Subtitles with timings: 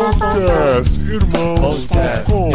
[0.00, 2.50] Podcast Irmãos.com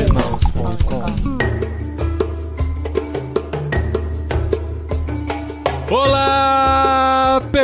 [5.92, 6.25] Olá,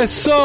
[0.02, 0.42] pessoas!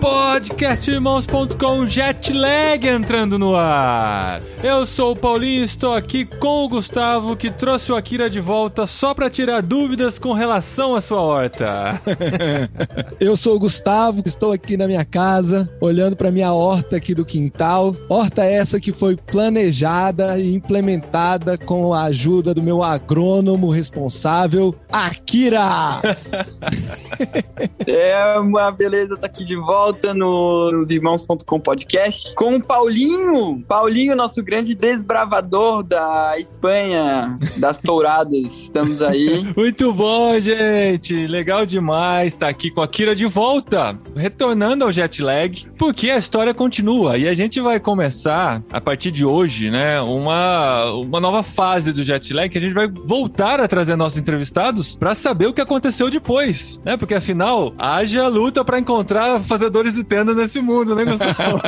[0.00, 4.40] Podcastirmãos.com Jetlag entrando no ar.
[4.62, 8.38] Eu sou o Paulinho e estou aqui com o Gustavo que trouxe o Akira de
[8.38, 12.00] volta só para tirar dúvidas com relação à sua horta.
[13.18, 17.24] Eu sou o Gustavo, estou aqui na minha casa, olhando para minha horta aqui do
[17.24, 17.96] quintal.
[18.08, 26.00] Horta essa que foi planejada e implementada com a ajuda do meu agrônomo responsável, Akira.
[27.86, 33.62] É uma beleza estar tá aqui de volta no, nos Irmãos.com podcast com o Paulinho.
[33.66, 38.44] Paulinho, nosso grande desbravador da Espanha, das touradas.
[38.62, 39.46] Estamos aí.
[39.56, 41.26] Muito bom, gente.
[41.26, 46.18] Legal demais estar aqui com a Kira de volta, retornando ao jet lag, porque a
[46.18, 51.42] história continua e a gente vai começar a partir de hoje, né, uma, uma nova
[51.42, 55.46] fase do jet lag que a gente vai voltar a trazer nossos entrevistados para saber
[55.46, 56.96] o que aconteceu depois, né?
[56.96, 57.45] Porque afinal,
[57.78, 61.60] haja luta para encontrar fazedores de tenda nesse mundo, né, Gustavo?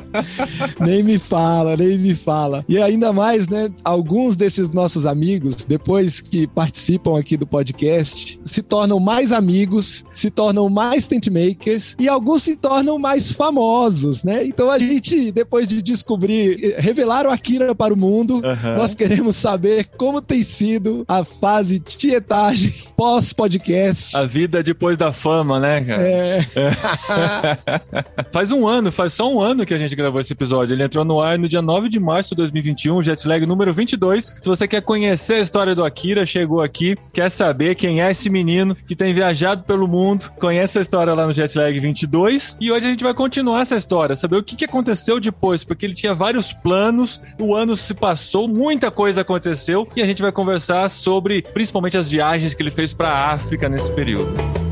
[0.80, 2.64] nem me fala, nem me fala.
[2.68, 3.70] E ainda mais, né?
[3.84, 10.30] Alguns desses nossos amigos, depois que participam aqui do podcast, se tornam mais amigos, se
[10.30, 14.44] tornam mais tent makers e alguns se tornam mais famosos, né?
[14.44, 18.76] Então a gente, depois de descobrir, revelar o Akira para o mundo, uhum.
[18.76, 24.16] nós queremos saber como tem sido a fase tietagem pós podcast.
[24.16, 26.02] A vida depois da fama, né, cara?
[26.02, 26.46] É.
[26.56, 28.24] é.
[28.32, 30.74] faz um ano, faz só um ano que a gente gravou esse episódio.
[30.74, 34.34] Ele entrou no ar no dia 9 de março de 2021, Jetlag número 22.
[34.40, 38.30] Se você quer conhecer a história do Akira, chegou aqui, quer saber quem é esse
[38.30, 42.56] menino que tem viajado pelo mundo, conhece a história lá no Jetlag 22.
[42.60, 45.86] E hoje a gente vai continuar essa história, saber o que, que aconteceu depois, porque
[45.86, 50.32] ele tinha vários planos, o ano se passou, muita coisa aconteceu e a gente vai
[50.32, 54.69] conversar sobre principalmente as viagens que ele fez para África nesse período.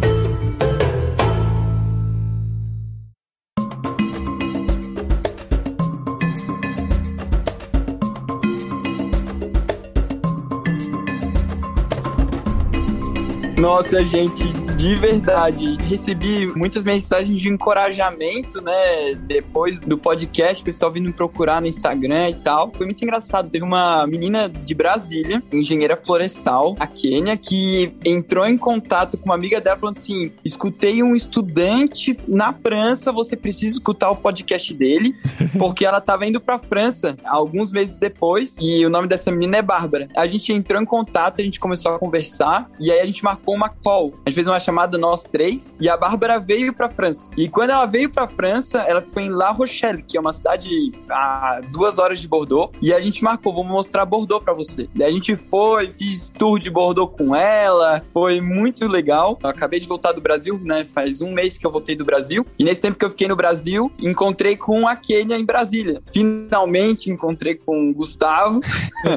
[13.59, 15.77] Nossa, gente, de verdade.
[15.89, 19.13] Recebi muitas mensagens de encorajamento, né?
[19.27, 22.71] Depois do podcast, o pessoal vindo me procurar no Instagram e tal.
[22.73, 23.51] Foi muito engraçado.
[23.51, 29.35] Teve uma menina de Brasília, engenheira florestal, a Kênia, que entrou em contato com uma
[29.35, 35.13] amiga dela falando assim: escutei um estudante na França, você precisa escutar o podcast dele,
[35.59, 39.63] porque ela tava indo pra França alguns meses depois, e o nome dessa menina é
[39.63, 40.07] Bárbara.
[40.17, 43.57] A gente entrou em contato, a gente começou a conversar, e aí a gente marcou
[43.57, 44.15] uma call.
[44.25, 47.33] A gente fez uma chamada nós três e a Bárbara veio pra França.
[47.39, 50.93] E quando ela veio pra França, ela ficou em La Rochelle, que é uma cidade
[51.09, 52.71] a duas horas de Bordeaux.
[52.83, 54.87] E a gente marcou, vou mostrar Bordeaux pra você.
[54.95, 59.39] Daí a gente foi, fiz tour de Bordeaux com ela, foi muito legal.
[59.43, 60.87] Eu acabei de voltar do Brasil, né?
[60.95, 62.45] Faz um mês que eu voltei do Brasil.
[62.59, 66.03] E nesse tempo que eu fiquei no Brasil, encontrei com a Kênia em Brasília.
[66.13, 68.61] Finalmente encontrei com o Gustavo.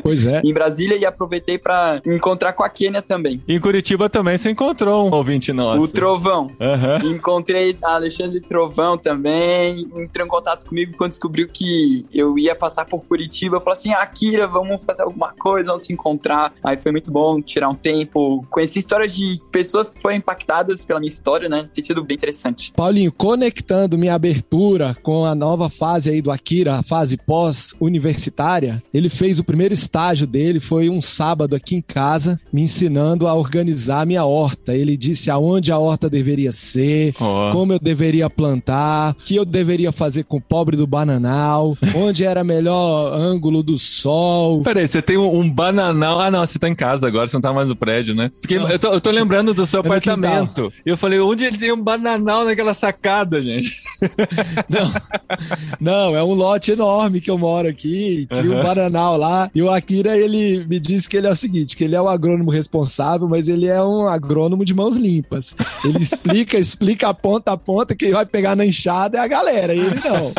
[0.02, 0.40] Pois é.
[0.46, 3.44] em Brasília e aproveitei para encontrar com a Kênia também.
[3.46, 5.84] Em Curitiba também você encontrou um ouvinte ouvinte nosso.
[5.84, 6.52] O Trovão.
[6.60, 7.12] Uhum.
[7.12, 9.90] Encontrei Alexandre Trovão também.
[9.96, 13.60] Entrou em contato comigo quando descobriu que eu ia passar por Curitiba.
[13.60, 16.54] Falou assim: Akira, vamos fazer alguma coisa, vamos se encontrar.
[16.64, 18.46] Aí foi muito bom tirar um tempo.
[18.50, 21.68] Conheci histórias de pessoas que foram impactadas pela minha história, né?
[21.74, 22.72] Tem sido bem interessante.
[22.76, 29.10] Paulinho, conectando minha abertura com a nova fase aí do Akira, a fase pós-universitária, ele
[29.10, 34.06] fez o primeiro estágio dele, foi um sábado aqui em casa, me ensinando a organizar
[34.06, 34.76] minha horta.
[34.76, 37.52] Ele disse aonde a horta deveria ser, oh.
[37.52, 42.24] como eu deveria plantar, o que eu deveria fazer com o pobre do bananal, onde
[42.24, 44.62] era melhor ângulo do sol.
[44.62, 46.20] Peraí, você tem um, um, bananal.
[46.20, 48.32] Ah, não, você tá em casa agora, você não tá mais no prédio, né?
[48.42, 50.72] Porque eu tô, eu tô, lembrando do seu é apartamento.
[50.86, 53.82] E eu falei, onde ele tem um bananal naquela sacada, gente?
[54.70, 54.92] Não,
[55.80, 58.28] não, é um lote enorme que eu moro aqui.
[58.32, 59.50] Tinha um bananal lá.
[59.54, 62.08] E o Akira, ele me disse que ele é o seguinte: que ele é o
[62.08, 65.56] agrônomo responsável, mas ele é um agrônomo de mãos limpas limpas.
[65.86, 69.74] Ele explica, explica a ponta a ponta, quem vai pegar na enxada é a galera,
[69.74, 70.34] ele não.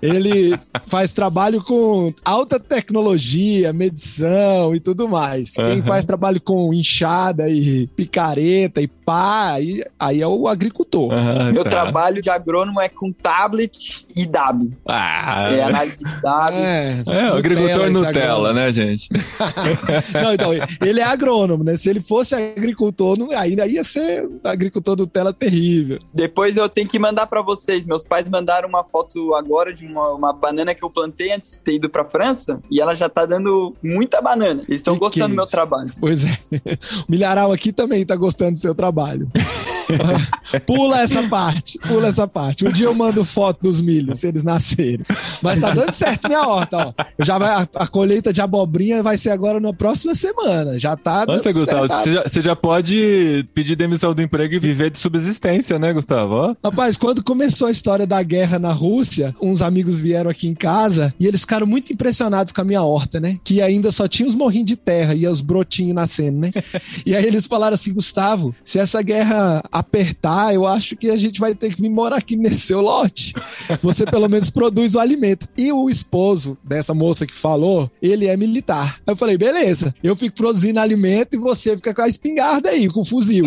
[0.00, 5.52] Ele faz trabalho com alta tecnologia, medição e tudo mais.
[5.52, 11.12] Quem faz trabalho com enxada e picareta e pá, aí, aí é o agricultor.
[11.12, 11.70] Ah, Meu tá.
[11.70, 14.72] trabalho de agrônomo é com tablet e dado.
[14.86, 16.56] Ah, É análise de dados.
[16.56, 18.52] É, é, o agricultor Nutella, agrônomo.
[18.54, 19.08] né, gente?
[20.14, 21.76] Não, então, ele é agrônomo, né?
[21.76, 24.03] Se ele fosse agricultor, não, ainda ia ser
[24.42, 25.98] agricultor Nutella terrível.
[26.12, 27.84] Depois eu tenho que mandar pra vocês.
[27.86, 31.60] Meus pais mandaram uma foto agora de uma, uma banana que eu plantei antes de
[31.60, 34.62] ter ido pra França e ela já tá dando muita banana.
[34.68, 35.52] Eles estão gostando é do meu isso?
[35.52, 35.92] trabalho.
[36.00, 36.38] Pois é.
[37.08, 39.28] O milharal aqui também tá gostando do seu trabalho.
[40.66, 42.66] pula essa parte, pula essa parte.
[42.66, 45.04] Um dia eu mando foto dos milhos, se eles nascerem.
[45.42, 47.04] Mas tá dando certo minha horta, ó.
[47.20, 50.78] Já vai, a, a colheita de abobrinha vai ser agora na próxima semana.
[50.78, 52.02] Já tá dando Nossa, Gustavo, certo.
[52.02, 56.34] você já, você já pode pedir demissão do emprego e viver de subsistência, né, Gustavo?
[56.34, 56.54] Ó.
[56.64, 61.14] Rapaz, quando começou a história da guerra na Rússia, uns amigos vieram aqui em casa
[61.18, 63.38] e eles ficaram muito impressionados com a minha horta, né?
[63.44, 66.50] Que ainda só tinha os morrinhos de terra e os brotinhos nascendo, né?
[67.04, 71.40] E aí eles falaram assim, Gustavo, se essa guerra apertar, eu acho que a gente
[71.40, 73.34] vai ter que vir morar aqui nesse seu lote.
[73.82, 75.48] Você pelo menos produz o alimento.
[75.56, 79.00] E o esposo dessa moça que falou, ele é militar.
[79.04, 82.88] Aí eu falei, beleza, eu fico produzindo alimento e você fica com a espingarda aí,
[82.88, 83.46] com o fuzil.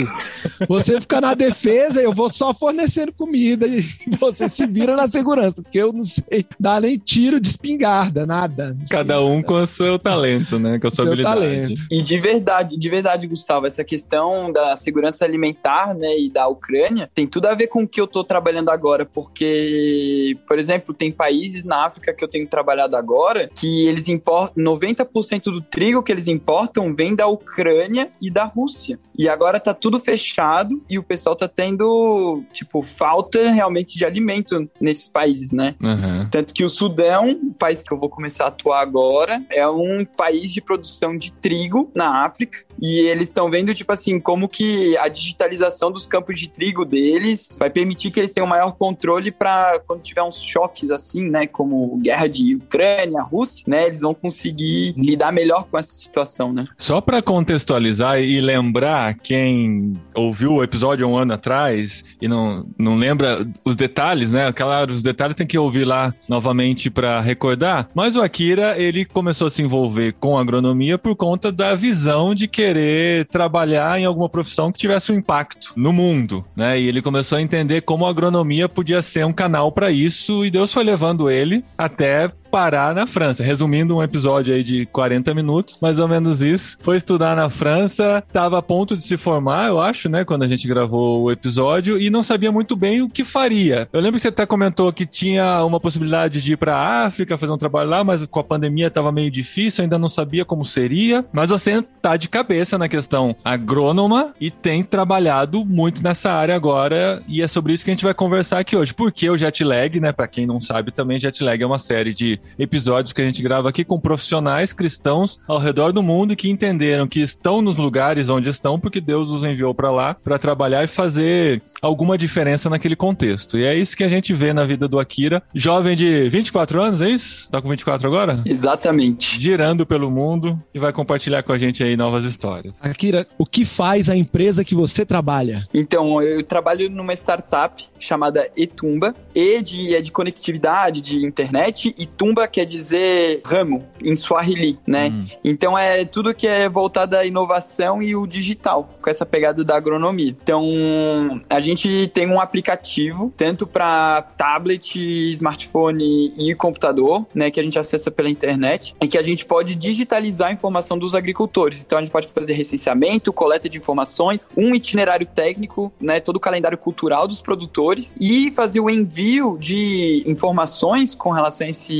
[0.68, 3.86] Você fica na defesa, eu vou só fornecendo comida e
[4.20, 8.78] você se vira na segurança, porque eu não sei dar nem tiro de espingarda, nada.
[8.90, 10.78] Cada um com o seu talento, né?
[10.78, 11.40] Com a sua Seu habilidade.
[11.40, 11.82] talento.
[11.90, 17.10] E de verdade, de verdade, Gustavo, essa questão da segurança alimentar, né, e da Ucrânia,
[17.14, 21.12] tem tudo a ver com o que eu tô trabalhando agora, porque, por exemplo, tem
[21.12, 26.12] países na África que eu tenho trabalhado agora que eles importam 90% do trigo que
[26.12, 29.00] eles importam vem da Ucrânia e da Rússia.
[29.18, 34.70] E agora tá tudo fechado e o pessoal tá tendo, tipo, falta realmente de alimento
[34.80, 35.76] nesses países, né?
[35.82, 36.30] Uhum.
[36.30, 40.06] Tanto que o Sudão, o país que eu vou começar a atuar agora, é um
[40.06, 42.60] país de produção de trigo na África.
[42.80, 47.56] E eles estão vendo, tipo assim, como que a digitalização dos campos de trigo deles
[47.60, 51.46] vai permitir que eles tenham maior controle para quando tiver uns choques assim, né?
[51.46, 53.88] Como guerra de Ucrânia, Rússia, né?
[53.88, 56.66] Eles vão conseguir lidar melhor com essa situação, né?
[56.76, 62.96] Só para contextualizar e lembrar quem ouviu o episódio um ano atrás e não, não
[62.96, 64.52] lembra os detalhes, né?
[64.52, 67.90] Claro, os detalhes tem que ouvir lá novamente para recordar.
[67.94, 72.48] Mas o Akira, ele começou a se envolver com agronomia por conta da visão de
[72.48, 76.80] querer trabalhar em alguma profissão que tivesse um impacto no mundo, né?
[76.80, 80.52] E ele começou a entender como a agronomia podia ser um canal para isso e
[80.52, 83.44] Deus foi levando ele até parar na França.
[83.44, 86.76] Resumindo um episódio aí de 40 minutos, mais ou menos isso.
[86.82, 90.48] Foi estudar na França, estava a ponto de se formar, eu acho, né, quando a
[90.48, 93.88] gente gravou o episódio e não sabia muito bem o que faria.
[93.94, 97.38] Eu lembro que você até comentou que tinha uma possibilidade de ir para a África,
[97.38, 100.66] fazer um trabalho lá, mas com a pandemia estava meio difícil, ainda não sabia como
[100.66, 101.24] seria.
[101.32, 107.22] Mas você tá de cabeça na questão agrônoma e tem trabalhado muito nessa área agora
[107.28, 108.96] e é sobre isso que a gente vai conversar aqui hoje.
[108.96, 112.16] Porque o Jet Lag, né, para quem não sabe também, Jet Lag é uma série
[112.16, 116.50] de episódios que a gente grava aqui com profissionais cristãos ao redor do mundo que
[116.50, 120.84] entenderam que estão nos lugares onde estão porque Deus os enviou para lá para trabalhar
[120.84, 123.58] e fazer alguma diferença naquele contexto.
[123.58, 127.02] E é isso que a gente vê na vida do Akira, jovem de 24 anos,
[127.02, 127.50] é isso?
[127.50, 128.42] Tá com 24 agora?
[128.46, 129.40] Exatamente.
[129.40, 132.76] Girando pelo mundo e vai compartilhar com a gente aí novas histórias.
[132.82, 135.68] Akira, o que faz a empresa que você trabalha?
[135.74, 139.14] Então, eu trabalho numa startup chamada Etumba.
[139.34, 145.10] E de, é de conectividade, de internet, e Tumba quer dizer ramo, em Swahili, né?
[145.10, 145.28] Hum.
[145.44, 149.76] Então é tudo que é voltado à inovação e o digital, com essa pegada da
[149.76, 150.36] agronomia.
[150.42, 154.96] Então, a gente tem um aplicativo, tanto para tablet,
[155.32, 157.52] smartphone e computador, né?
[157.52, 161.16] Que a gente acessa pela internet, e que a gente pode digitalizar a informação dos
[161.16, 161.84] agricultores.
[161.84, 166.20] Então, a gente pode fazer recenseamento, coleta de informações, um itinerário técnico, né?
[166.20, 171.70] Todo o calendário cultural dos produtores e fazer o envio de informações com relação a
[171.70, 171.94] esse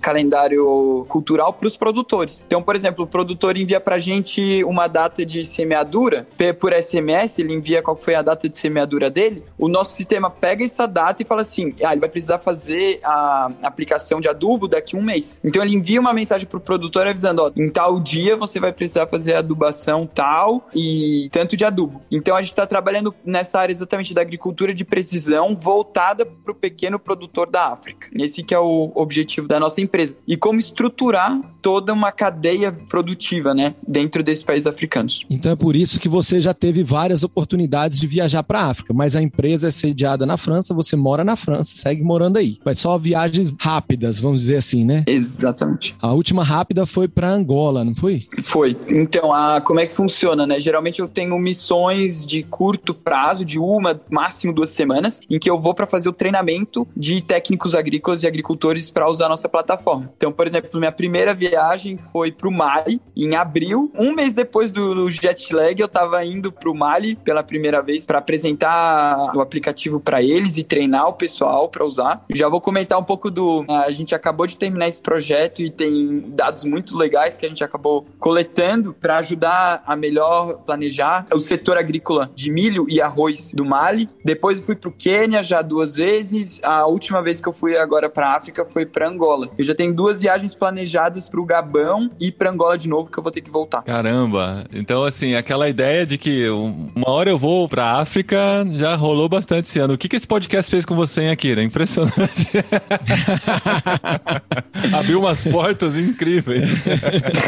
[0.00, 2.44] calendário cultural para os produtores.
[2.46, 6.26] Então, por exemplo, o produtor envia para a gente uma data de semeadura
[6.60, 9.42] por SMS, ele envia qual foi a data de semeadura dele.
[9.58, 13.50] O nosso sistema pega essa data e fala assim: ah, ele vai precisar fazer a
[13.62, 15.40] aplicação de adubo daqui a um mês.
[15.44, 18.72] Então, ele envia uma mensagem para o produtor avisando: ó, em tal dia você vai
[18.72, 22.00] precisar fazer a adubação tal e tanto de adubo.
[22.10, 26.54] Então, a gente está trabalhando nessa área exatamente da agricultura de precisão voltada para o
[26.54, 28.08] pequeno produtor da África.
[28.16, 30.14] Esse que é o objetivo da nossa empresa.
[30.26, 35.24] E como estruturar toda uma cadeia produtiva, né, dentro desses países africanos.
[35.28, 38.92] Então é por isso que você já teve várias oportunidades de viajar para a África,
[38.94, 42.58] mas a empresa é sediada na França, você mora na França, segue morando aí.
[42.64, 45.04] Mas só viagens rápidas, vamos dizer assim, né?
[45.06, 45.96] Exatamente.
[46.00, 48.26] A última rápida foi para Angola, não foi?
[48.42, 48.76] Foi.
[48.88, 50.60] Então, a, como é que funciona, né?
[50.60, 55.58] Geralmente eu tenho missões de curto prazo, de uma, máximo duas semanas, em que eu
[55.58, 60.10] vou para fazer o treinamento de técnicos agrícolas e agricultores para usar a nossa plataforma.
[60.16, 63.92] Então, por exemplo, minha primeira viagem foi para o Mali em abril.
[63.94, 68.06] Um mês depois do, jet lag, eu estava indo para o Mali pela primeira vez
[68.06, 72.24] para apresentar o aplicativo para eles e treinar o pessoal para usar.
[72.30, 73.66] Já vou comentar um pouco do.
[73.68, 77.62] A gente acabou de terminar esse projeto e tem dados muito legais que a gente
[77.62, 83.64] acabou coletando para ajudar a melhor planejar o setor agrícola de milho e arroz do
[83.64, 84.08] Mali.
[84.24, 86.60] Depois eu fui para o Quênia já duas vezes.
[86.62, 89.27] A última vez que eu fui agora para África foi para Angola.
[89.58, 93.18] Eu já tenho duas viagens planejadas para o Gabão e para Angola de novo que
[93.18, 93.82] eu vou ter que voltar.
[93.82, 94.64] Caramba!
[94.72, 98.38] Então, assim, aquela ideia de que uma hora eu vou para África
[98.74, 99.94] já rolou bastante esse ano.
[99.94, 101.62] O que, que esse podcast fez com você, hein, Akira?
[101.62, 102.48] Impressionante.
[104.92, 106.68] Abriu umas portas incríveis.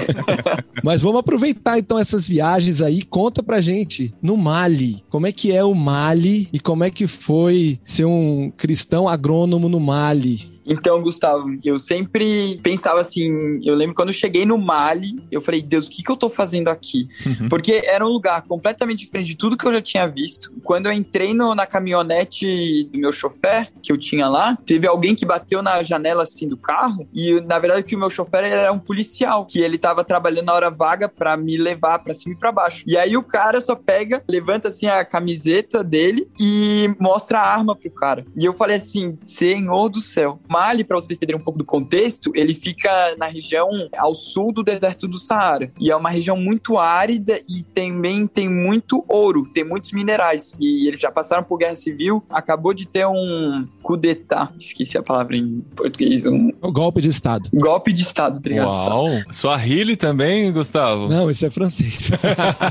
[0.83, 3.03] Mas vamos aproveitar então essas viagens aí.
[3.03, 5.03] Conta pra gente no Mali.
[5.09, 9.69] Como é que é o Mali e como é que foi ser um cristão agrônomo
[9.69, 10.50] no Mali?
[10.65, 15.63] Então, Gustavo, eu sempre pensava assim, eu lembro quando eu cheguei no Mali, eu falei,
[15.63, 17.09] Deus, o que, que eu tô fazendo aqui?
[17.25, 17.49] Uhum.
[17.49, 20.53] Porque era um lugar completamente diferente de tudo que eu já tinha visto.
[20.63, 25.15] Quando eu entrei no, na caminhonete do meu chofer, que eu tinha lá, teve alguém
[25.15, 28.73] que bateu na janela assim do carro, e na verdade que o meu chofer era
[28.73, 32.39] um policial, que ele tava trabalhando na hora vaga para me levar para cima e
[32.39, 32.85] para baixo.
[32.87, 37.75] E aí o cara só pega, levanta assim a camiseta dele e mostra a arma
[37.75, 38.25] pro cara.
[38.37, 42.31] E eu falei assim, Senhor do céu, Mali, para vocês entenderem um pouco do contexto,
[42.35, 45.73] ele fica na região ao sul do deserto do Saara.
[45.81, 50.55] E é uma região muito árida e também tem muito ouro, tem muitos minerais.
[50.61, 52.23] E eles já passaram por guerra civil.
[52.29, 56.27] Acabou de ter um coup d'etat, esqueci a palavra em português.
[56.27, 56.53] Um...
[56.61, 57.49] O golpe de Estado.
[57.55, 58.69] Golpe de Estado, obrigado.
[58.69, 59.09] Uau!
[59.31, 61.09] Sua Swahili também, Gustavo?
[61.09, 62.11] Não, isso é francês.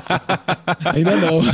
[0.94, 1.40] Ainda não.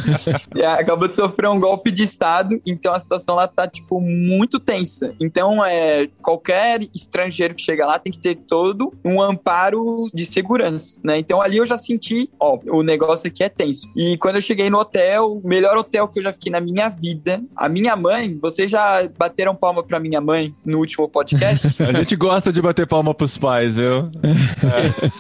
[0.56, 4.60] É, acabou de sofrer um golpe de Estado, então a situação lá tá, tipo, muito
[4.60, 5.14] tensa.
[5.20, 11.00] Então, é, qualquer estrangeiro que chega lá tem que ter todo um amparo de segurança,
[11.04, 11.20] né?
[11.20, 13.88] Então ali eu já senti, ó, o negócio aqui é tenso.
[13.96, 16.90] E quando eu cheguei no hotel, o melhor hotel que eu já fiquei na minha
[16.90, 21.68] vida, a minha mãe, vocês já bateram palma pra minha mãe no último podcast?
[21.84, 24.10] a gente gosta de bater palma pros pais, viu?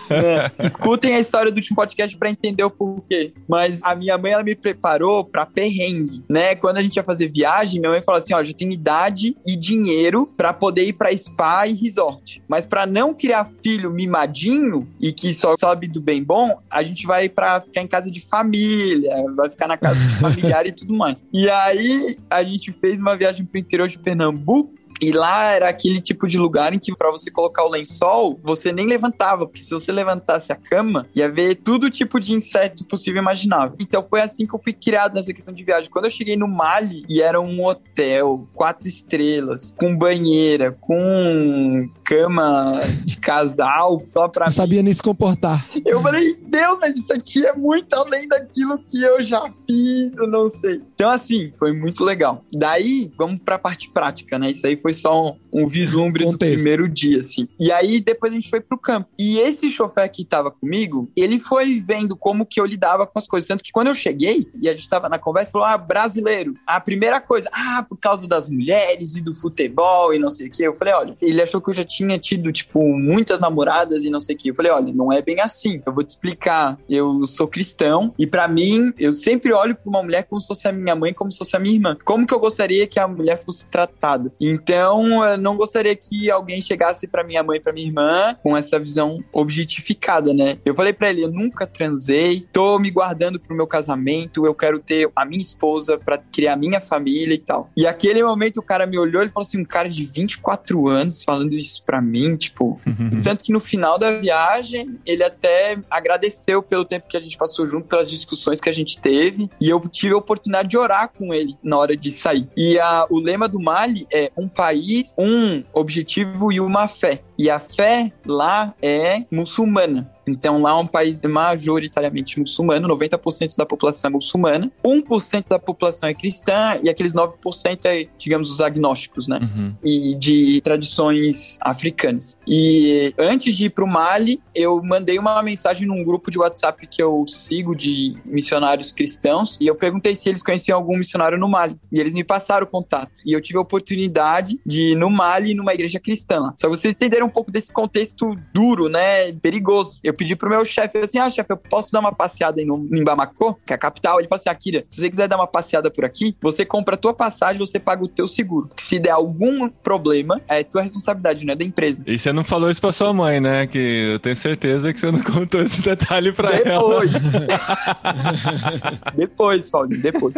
[0.10, 0.52] É.
[0.64, 0.66] É.
[0.66, 3.32] Escutem a história do último podcast para entender o porquê.
[3.48, 6.56] Mas a minha mãe, ela me preparou pra perrengue, né?
[6.56, 9.56] Quando a gente ia fazer viagem, minha mãe falou assim, ó, já tenho idade e
[9.56, 12.42] dinheiro para poder ir para spa e resort.
[12.48, 17.06] Mas para não criar filho mimadinho e que só sabe do bem bom, a gente
[17.06, 20.96] vai para ficar em casa de família, vai ficar na casa de familiar e tudo
[20.96, 21.24] mais.
[21.32, 26.00] E aí a gente fez uma viagem pro interior de Pernambuco e lá era aquele
[26.00, 29.72] tipo de lugar em que para você colocar o lençol, você nem levantava, porque se
[29.72, 33.76] você levantasse a cama, ia ver todo tipo de inseto possível e imaginável.
[33.80, 35.90] Então foi assim que eu fui criado nessa questão de viagem.
[35.90, 42.80] Quando eu cheguei no Mali, e era um hotel, quatro estrelas, com banheira, com cama
[43.04, 44.46] de casal, só pra.
[44.46, 44.56] Não mim.
[44.56, 45.66] sabia nem se comportar.
[45.86, 50.28] Eu falei, Deus, mas isso aqui é muito além daquilo que eu já fiz, eu
[50.28, 50.82] não sei.
[50.94, 52.44] Então, assim, foi muito legal.
[52.54, 54.52] Daí, vamos pra parte prática, né?
[54.52, 56.52] Isso aí foi só um, um vislumbre Contexto.
[56.52, 57.48] do primeiro dia, assim.
[57.60, 59.10] E aí depois a gente foi pro campo.
[59.18, 63.28] E esse chofer que tava comigo, ele foi vendo como que eu lidava com as
[63.28, 63.48] coisas.
[63.48, 66.54] Tanto que quando eu cheguei e a gente tava na conversa, falou: ah, brasileiro.
[66.68, 70.52] A primeira coisa, ah, por causa das mulheres e do futebol e não sei o
[70.52, 70.62] que.
[70.62, 74.20] Eu falei: olha, ele achou que eu já tinha tido, tipo, muitas namoradas e não
[74.20, 74.52] sei o que.
[74.52, 75.82] Eu falei: olha, não é bem assim.
[75.84, 76.78] Eu vou te explicar.
[76.88, 80.68] Eu sou cristão e para mim, eu sempre olho pra uma mulher como se fosse
[80.68, 81.98] a minha mãe, como se fosse a minha irmã.
[82.06, 84.32] Como que eu gostaria que a mulher fosse tratada?
[84.40, 88.58] Então, então, eu não gostaria que alguém chegasse para minha mãe, para minha irmã, com
[88.58, 90.58] essa visão objetificada, né?
[90.66, 94.80] Eu falei para ele, eu nunca transei, tô me guardando pro meu casamento, eu quero
[94.80, 97.70] ter a minha esposa para criar a minha família e tal.
[97.76, 101.24] E aquele momento o cara me olhou e falou assim, um cara de 24 anos
[101.24, 102.80] falando isso para mim, tipo,
[103.24, 107.66] tanto que no final da viagem ele até agradeceu pelo tempo que a gente passou
[107.66, 111.34] junto, pelas discussões que a gente teve, e eu tive a oportunidade de orar com
[111.34, 112.48] ele na hora de sair.
[112.58, 117.22] E a, o lema do Mali é um país, um objetivo e uma fé.
[117.38, 120.12] E a fé lá é muçulmana.
[120.28, 126.10] Então lá é um país majoritariamente muçulmano, 90% da população é muçulmana, 1% da população
[126.10, 129.40] é cristã e aqueles 9% é, digamos, os agnósticos, né?
[129.42, 129.76] Uhum.
[129.84, 132.38] E de tradições africanas.
[132.48, 137.02] E antes de ir pro Mali, eu mandei uma mensagem num grupo de WhatsApp que
[137.02, 141.78] eu sigo de missionários cristãos e eu perguntei se eles conheciam algum missionário no Mali.
[141.92, 143.22] E eles me passaram o contato.
[143.26, 146.54] E eu tive a oportunidade de ir no Mali, numa igreja cristã.
[146.60, 149.32] Só vocês entenderam um pouco desse contexto duro, né?
[149.34, 150.00] Perigoso.
[150.04, 153.04] Eu pedi pro meu chefe assim: ah, chefe, eu posso dar uma passeada em, em
[153.04, 154.20] Bamako, que é a capital?
[154.20, 156.98] Ele falou assim: Akira, se você quiser dar uma passeada por aqui, você compra a
[156.98, 158.68] tua passagem, você paga o teu seguro.
[158.68, 162.04] Porque se der algum problema, é tua responsabilidade, não é da empresa.
[162.08, 163.68] E você não falou isso pra sua mãe, né?
[163.68, 167.02] Que eu tenho certeza que você não contou esse detalhe pra ela.
[167.02, 167.14] Depois.
[169.16, 170.36] depois, Paulinho, depois.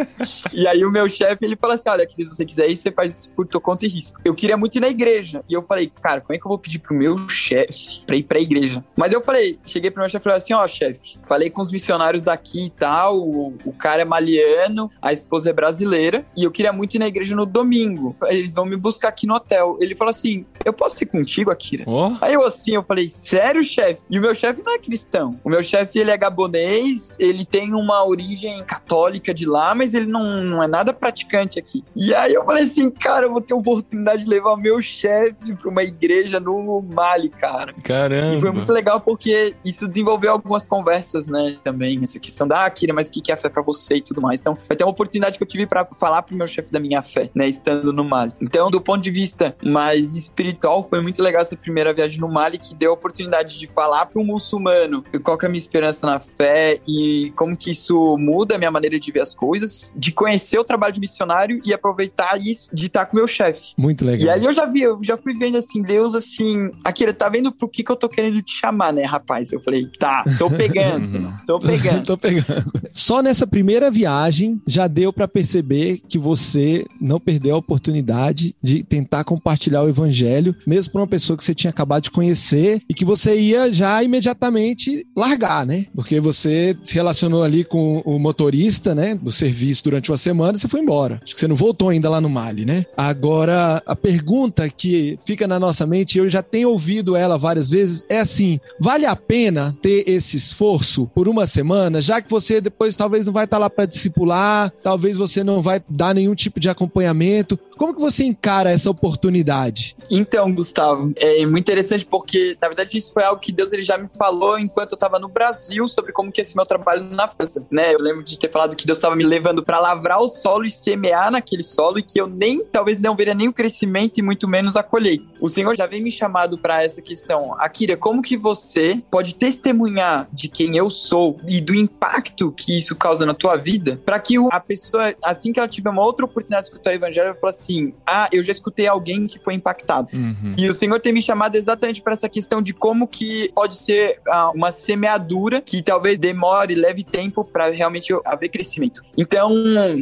[0.52, 2.90] E aí o meu chefe, ele falou assim, olha, Cris, se você quiser ir, você
[2.90, 4.20] faz isso por tua conta e risco.
[4.24, 5.42] Eu queria muito ir na igreja.
[5.48, 8.22] E eu falei, cara, como é que eu vou pedir pro meu chefe pra ir
[8.22, 8.84] pra igreja?
[8.96, 11.70] Mas eu falei, cheguei pro meu chefe e falei assim, ó, chefe, falei com os
[11.70, 16.50] missionários daqui e tal, o, o cara é maliano, a esposa é brasileira, e eu
[16.50, 18.16] queria muito ir na igreja no domingo.
[18.26, 19.76] Eles vão me buscar aqui no hotel.
[19.80, 21.84] Ele falou assim, eu posso ir contigo, Akira?
[21.86, 22.16] Oh.
[22.20, 24.00] Aí eu assim, eu falei, sério, chefe?
[24.10, 25.38] E o meu chefe não é cristão.
[25.44, 30.06] O meu chefe, ele é gabonês, ele tem uma origem católica de lá, mas ele
[30.06, 31.84] não, não é nada praticante aqui.
[31.94, 34.80] E aí eu falei assim, cara, eu vou ter a oportunidade de levar o meu
[34.80, 37.72] chefe pra uma igreja no Mali, cara.
[37.82, 38.36] Caramba.
[38.36, 42.70] E foi muito legal porque isso desenvolveu algumas conversas, né, também, essa questão da, ah,
[42.70, 44.40] Kira, mas o que é a fé pra você e tudo mais.
[44.40, 47.02] Então, foi até uma oportunidade que eu tive pra falar pro meu chefe da minha
[47.02, 48.32] fé, né, estando no Mali.
[48.40, 50.47] Então, do ponto de vista mais espiritual,
[50.82, 54.20] foi muito legal essa primeira viagem no Mali, que deu a oportunidade de falar para
[54.20, 58.54] um muçulmano qual que é a minha esperança na fé e como que isso muda
[58.54, 62.38] a minha maneira de ver as coisas, de conhecer o trabalho de missionário e aproveitar
[62.38, 63.72] isso de estar com meu chefe.
[63.76, 64.26] Muito legal.
[64.26, 67.52] E aí eu já vi, eu já fui vendo assim, Deus assim, Akira, tá vendo
[67.52, 69.52] pro que que eu tô querendo te chamar, né, rapaz?
[69.52, 72.04] Eu falei, tá, tô pegando, senhor, tô pegando.
[72.06, 72.72] tô pegando.
[72.92, 78.82] Só nessa primeira viagem já deu para perceber que você não perdeu a oportunidade de
[78.82, 82.94] tentar compartilhar o evangelho, mesmo para uma pessoa que você tinha acabado de conhecer e
[82.94, 85.86] que você ia já imediatamente largar, né?
[85.94, 90.60] Porque você se relacionou ali com o motorista, né, do serviço durante uma semana e
[90.60, 91.20] você foi embora.
[91.22, 92.84] Acho que você não voltou ainda lá no Mali, né?
[92.96, 98.04] Agora, a pergunta que fica na nossa mente, eu já tenho ouvido ela várias vezes,
[98.08, 102.96] é assim: vale a pena ter esse esforço por uma semana, já que você depois
[102.96, 106.68] talvez não vai estar lá para discipular, talvez você não vai dar nenhum tipo de
[106.68, 107.58] acompanhamento.
[107.76, 109.96] Como que você encara essa oportunidade?
[110.28, 113.96] Então, Gustavo, é muito interessante porque, na verdade, isso foi algo que Deus ele já
[113.96, 117.66] me falou enquanto eu estava no Brasil sobre como que ser meu trabalho na França,
[117.70, 117.94] né?
[117.94, 120.70] Eu lembro de ter falado que Deus estava me levando para lavrar o solo e
[120.70, 124.46] semear naquele solo e que eu nem, talvez não veria nem o crescimento e muito
[124.46, 125.24] menos a colheita.
[125.40, 127.54] O Senhor já vem me chamado para essa questão.
[127.58, 132.94] Akira, como que você pode testemunhar de quem eu sou e do impacto que isso
[132.94, 136.64] causa na tua vida, para que a pessoa, assim que ela tiver uma outra oportunidade
[136.64, 140.08] de escutar o evangelho, ela fala assim: "Ah, eu já escutei alguém que foi impactado".
[140.18, 140.54] Uhum.
[140.56, 144.20] E o Senhor tem me chamado exatamente para essa questão de como que pode ser
[144.28, 149.02] ah, uma semeadura que talvez demore, leve tempo para realmente haver crescimento.
[149.16, 149.52] Então,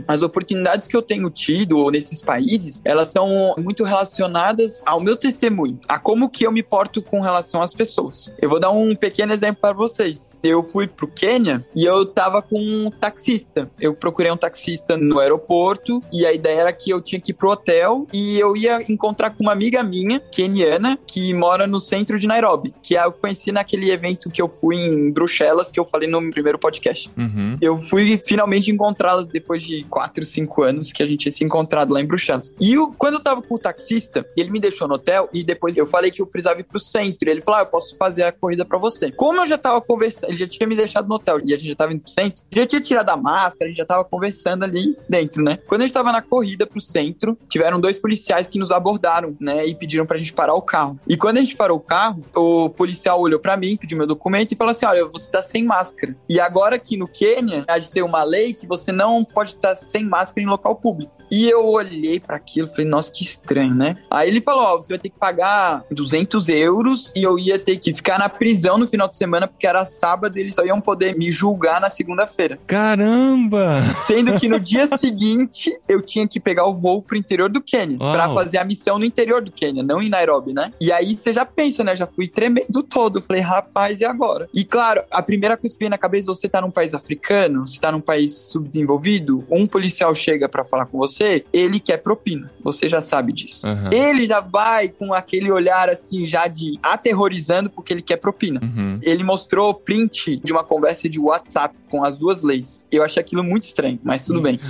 [0.08, 5.78] as oportunidades que eu tenho tido nesses países, elas são muito relacionadas ao meu testemunho,
[5.88, 8.34] a como que eu me porto com relação às pessoas.
[8.40, 10.38] Eu vou dar um pequeno exemplo para vocês.
[10.42, 13.70] Eu fui pro Quênia e eu tava com um taxista.
[13.80, 17.34] Eu procurei um taxista no aeroporto e a ideia era que eu tinha que ir
[17.34, 22.18] pro hotel e eu ia encontrar com uma amiga minha, queniana, que mora no centro
[22.18, 26.08] de Nairobi, que eu conheci naquele evento que eu fui em Bruxelas, que eu falei
[26.08, 27.10] no primeiro podcast.
[27.16, 27.56] Uhum.
[27.60, 31.92] Eu fui finalmente encontrá-la depois de 4, 5 anos que a gente tinha se encontrado
[31.92, 32.54] lá em Bruxelas.
[32.60, 35.76] E eu, quando eu tava com o taxista, ele me deixou no hotel e depois
[35.76, 37.28] eu falei que eu precisava ir pro centro.
[37.28, 39.10] E ele falou: Ah, eu posso fazer a corrida pra você.
[39.12, 41.70] Como eu já tava conversando, ele já tinha me deixado no hotel e a gente
[41.70, 44.64] já tava indo pro centro, já tinha tirado a máscara, a gente já tava conversando
[44.64, 45.58] ali dentro, né?
[45.66, 49.66] Quando a gente tava na corrida pro centro, tiveram dois policiais que nos abordaram, né?
[49.66, 50.98] E pediram pra gente parar o carro.
[51.06, 54.52] E quando a gente parou o carro, o policial olhou pra mim, pediu meu documento
[54.52, 56.16] e falou assim: Olha, você tá sem máscara.
[56.28, 59.76] E agora aqui no Quênia, a gente tem uma lei que você não pode estar
[59.76, 61.12] sem máscara em local público.
[61.30, 63.96] E eu olhei para aquilo e falei, nossa, que estranho, né?
[64.10, 67.76] Aí ele falou: Ó, você vai ter que pagar 200 euros e eu ia ter
[67.76, 70.80] que ficar na prisão no final de semana porque era sábado e eles só iam
[70.80, 72.58] poder me julgar na segunda-feira.
[72.66, 73.82] Caramba!
[74.06, 77.98] Sendo que no dia seguinte eu tinha que pegar o voo pro interior do Quênia
[77.98, 80.72] para fazer a missão no interior do Quênia, não em Nairobi, né?
[80.80, 81.96] E aí você já pensa, né?
[81.96, 83.18] Já fui tremendo todo.
[83.18, 84.48] Eu falei, rapaz, e agora?
[84.52, 87.80] E claro, a primeira coisa que vem na cabeça, você tá num país africano, você
[87.80, 92.50] tá num país subdesenvolvido, um policial chega para falar com você você, ele quer propina.
[92.62, 93.66] Você já sabe disso.
[93.66, 93.90] Aham.
[93.90, 98.60] Ele já vai com aquele olhar assim, já de aterrorizando, porque ele quer propina.
[98.62, 98.98] Uhum.
[99.00, 102.86] Ele mostrou print de uma conversa de WhatsApp com as duas leis.
[102.92, 104.60] Eu achei aquilo muito estranho, mas tudo bem.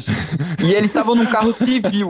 [0.65, 2.09] E eles estavam num carro civil.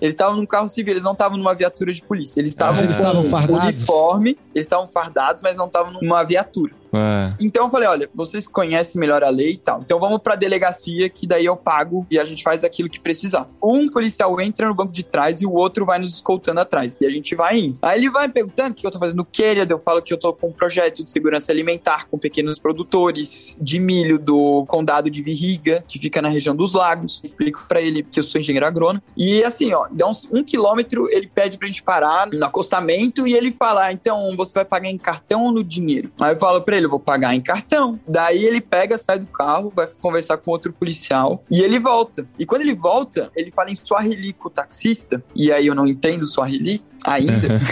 [0.00, 2.40] Eles estavam num carro civil, eles não estavam numa viatura de polícia.
[2.40, 3.64] Eles estavam eles com estavam fardados?
[3.64, 6.72] uniforme, eles estavam fardados, mas não estavam numa viatura.
[6.92, 7.34] Ué.
[7.40, 9.80] Então eu falei, olha, vocês conhecem melhor a lei e tal.
[9.80, 13.48] Então vamos pra delegacia que daí eu pago e a gente faz aquilo que precisar.
[13.62, 17.00] Um policial entra no banco de trás e o outro vai nos escoltando atrás.
[17.00, 17.78] E a gente vai indo.
[17.82, 20.12] Aí ele vai me perguntando o que eu tô fazendo no Quênia, eu falo que
[20.12, 25.10] eu tô com um projeto de segurança alimentar com pequenos produtores de milho do condado
[25.10, 27.20] de Virriga, que fica na região dos lagos.
[27.22, 29.02] Explico pra ele que eu sou engenheiro agrônomo.
[29.16, 33.34] E assim, ó, dá uns um quilômetro, ele pede pra gente parar no acostamento e
[33.34, 36.10] ele fala, ah, então você vai pagar em cartão ou no dinheiro?
[36.20, 37.98] Aí eu falo pra ele, eu vou pagar em cartão.
[38.06, 42.26] Daí ele pega, sai do carro, vai conversar com outro policial e ele volta.
[42.38, 45.86] E quando ele volta, ele fala em Swahili com o taxista, e aí eu não
[45.86, 47.48] entendo Swahili ainda.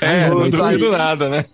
[0.00, 1.44] É, não duvido nada, né?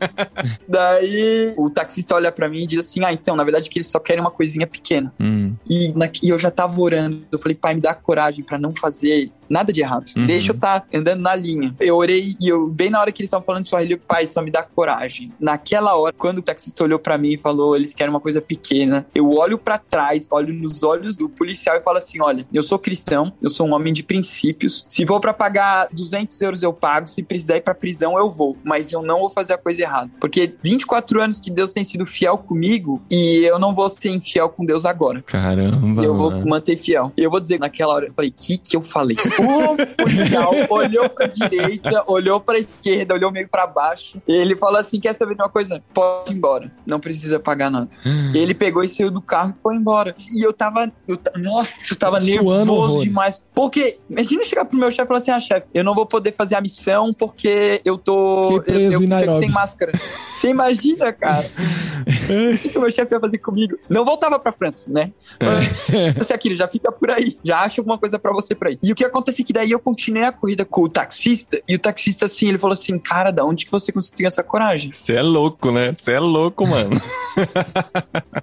[0.68, 3.88] Daí o taxista olha pra mim e diz assim: Ah, então, na verdade, que eles
[3.90, 5.12] só querem uma coisinha pequena.
[5.20, 5.54] Hum.
[5.68, 7.24] E, na- e eu já tava orando.
[7.30, 10.12] Eu falei, pai, me dá coragem pra não fazer nada de errado.
[10.16, 10.26] Uhum.
[10.26, 11.74] Deixa eu estar andando na linha.
[11.80, 14.26] Eu orei e eu, bem na hora que eles estavam falando de Swahili, eu, pai,
[14.28, 15.32] só me dá coragem.
[15.40, 19.06] Naquela hora, quando o taxista olhou pra mim e falou, eles querem uma coisa pequena,
[19.14, 22.78] eu olho pra trás, olho nos olhos do policial e falo assim: olha, eu sou
[22.78, 24.84] cristão, eu sou um homem de princípios.
[24.88, 27.08] Se for pra pagar 200 euros, eu pago.
[27.08, 28.56] Se precisar ir pra prisão, eu vou.
[28.62, 30.10] Mas eu não vou fazer a coisa errada.
[30.20, 34.48] Porque 24 anos que Deus tem sido fiel comigo e eu não vou ser infiel
[34.48, 35.22] com Deus agora.
[35.22, 36.04] Caramba.
[36.04, 36.46] Eu vou mano.
[36.46, 37.12] manter fiel.
[37.16, 39.16] Eu vou dizer, naquela hora, eu falei, que que eu falei?
[39.40, 44.20] O policial olhou pra direita, olhou pra esquerda, olhou meio pra baixo.
[44.26, 45.83] E ele falou assim, quer saber de uma coisa?
[45.92, 46.70] Pode ir embora.
[46.87, 47.88] Não precisa pagar nada.
[48.35, 50.14] Ele pegou e saiu do carro e foi embora.
[50.35, 53.05] E eu tava, eu nossa, eu tava Suando nervoso horrores.
[53.05, 53.46] demais.
[53.55, 56.33] Porque, imagina chegar pro meu chefe e falar assim, ah, chefe, eu não vou poder
[56.33, 58.48] fazer a missão porque eu tô...
[58.48, 59.92] Fiquei preso eu, eu sem máscara.
[60.35, 61.50] Você imagina, cara?
[62.31, 63.79] o que que o meu chefe ia fazer comigo?
[63.88, 65.12] Não voltava pra França, né?
[66.16, 67.38] Você aqui, já fica por aí.
[67.45, 68.79] Já acha alguma coisa pra você por aí.
[68.83, 71.61] E o que acontece é que daí eu continuei a corrida com o taxista.
[71.69, 74.93] E o taxista, assim, ele falou assim: Cara, da onde que você conseguiu essa coragem?
[74.93, 75.95] Você é louco, né?
[75.97, 76.90] Você é louco, mano.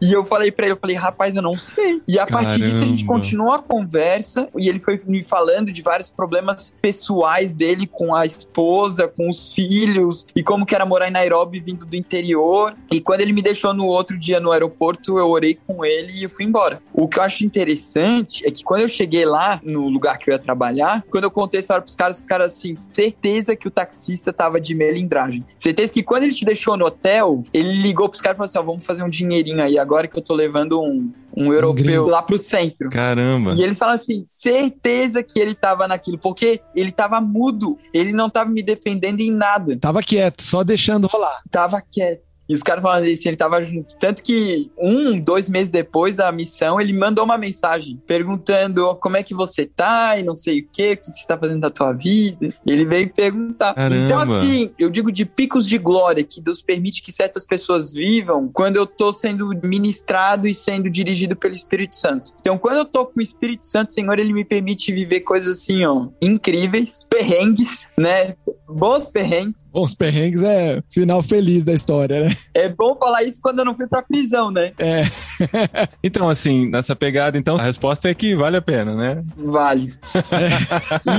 [0.01, 2.01] E eu falei pra ele: Eu falei, rapaz, eu não sei.
[2.07, 3.21] E a partir disso a gente Caramba.
[3.21, 4.47] continuou a conversa.
[4.57, 9.53] E ele foi me falando de vários problemas pessoais dele com a esposa, com os
[9.53, 10.27] filhos.
[10.35, 12.75] E como que era morar em Nairobi vindo do interior.
[12.91, 16.23] E quando ele me deixou no outro dia no aeroporto, eu orei com ele e
[16.23, 16.81] eu fui embora.
[16.93, 20.33] O que eu acho interessante é que quando eu cheguei lá, no lugar que eu
[20.33, 23.71] ia trabalhar, quando eu contei essa história pros caras, os caras assim, certeza que o
[23.71, 25.45] taxista tava de melindragem.
[25.57, 28.57] Certeza que quando ele te deixou no hotel, ele ligou pros caras e falou assim:
[28.57, 32.07] ó, vamos fazer um dinheirinho aí agora que eu tô levando um, um europeu gringo.
[32.07, 32.89] lá pro centro.
[32.89, 33.53] Caramba.
[33.53, 38.29] E eles falam assim, certeza que ele tava naquilo, porque ele tava mudo, ele não
[38.29, 41.41] tava me defendendo em nada, Tava quieto, só deixando rolar.
[41.51, 42.26] tava quieto.
[42.47, 43.95] E os caras falam assim, ele tava junto.
[43.97, 49.23] Tanto que um, dois meses depois da missão, ele mandou uma mensagem perguntando como é
[49.23, 51.93] que você tá e não sei o que, o que você tá fazendo da tua
[51.93, 52.53] vida.
[52.65, 53.73] Ele veio perguntar.
[53.73, 54.05] Caramba.
[54.05, 58.49] Então, assim, eu digo de picos de glória que Deus permite que certas pessoas vivam
[58.53, 62.31] quando eu tô sendo ministrado e sendo dirigido pelo Espírito Santo.
[62.39, 65.85] Então, quando eu tô com o Espírito Santo, Senhor, ele me permite viver coisas assim,
[65.85, 68.35] ó, incríveis, perrengues, né?
[68.69, 69.65] Bons perrengues.
[69.71, 72.37] Bons perrengues é final feliz da história, né?
[72.53, 74.71] É bom falar isso quando eu não fui pra prisão, né?
[74.77, 75.03] É.
[76.03, 79.23] Então, assim, nessa pegada, então, a resposta é que vale a pena, né?
[79.35, 79.93] Vale.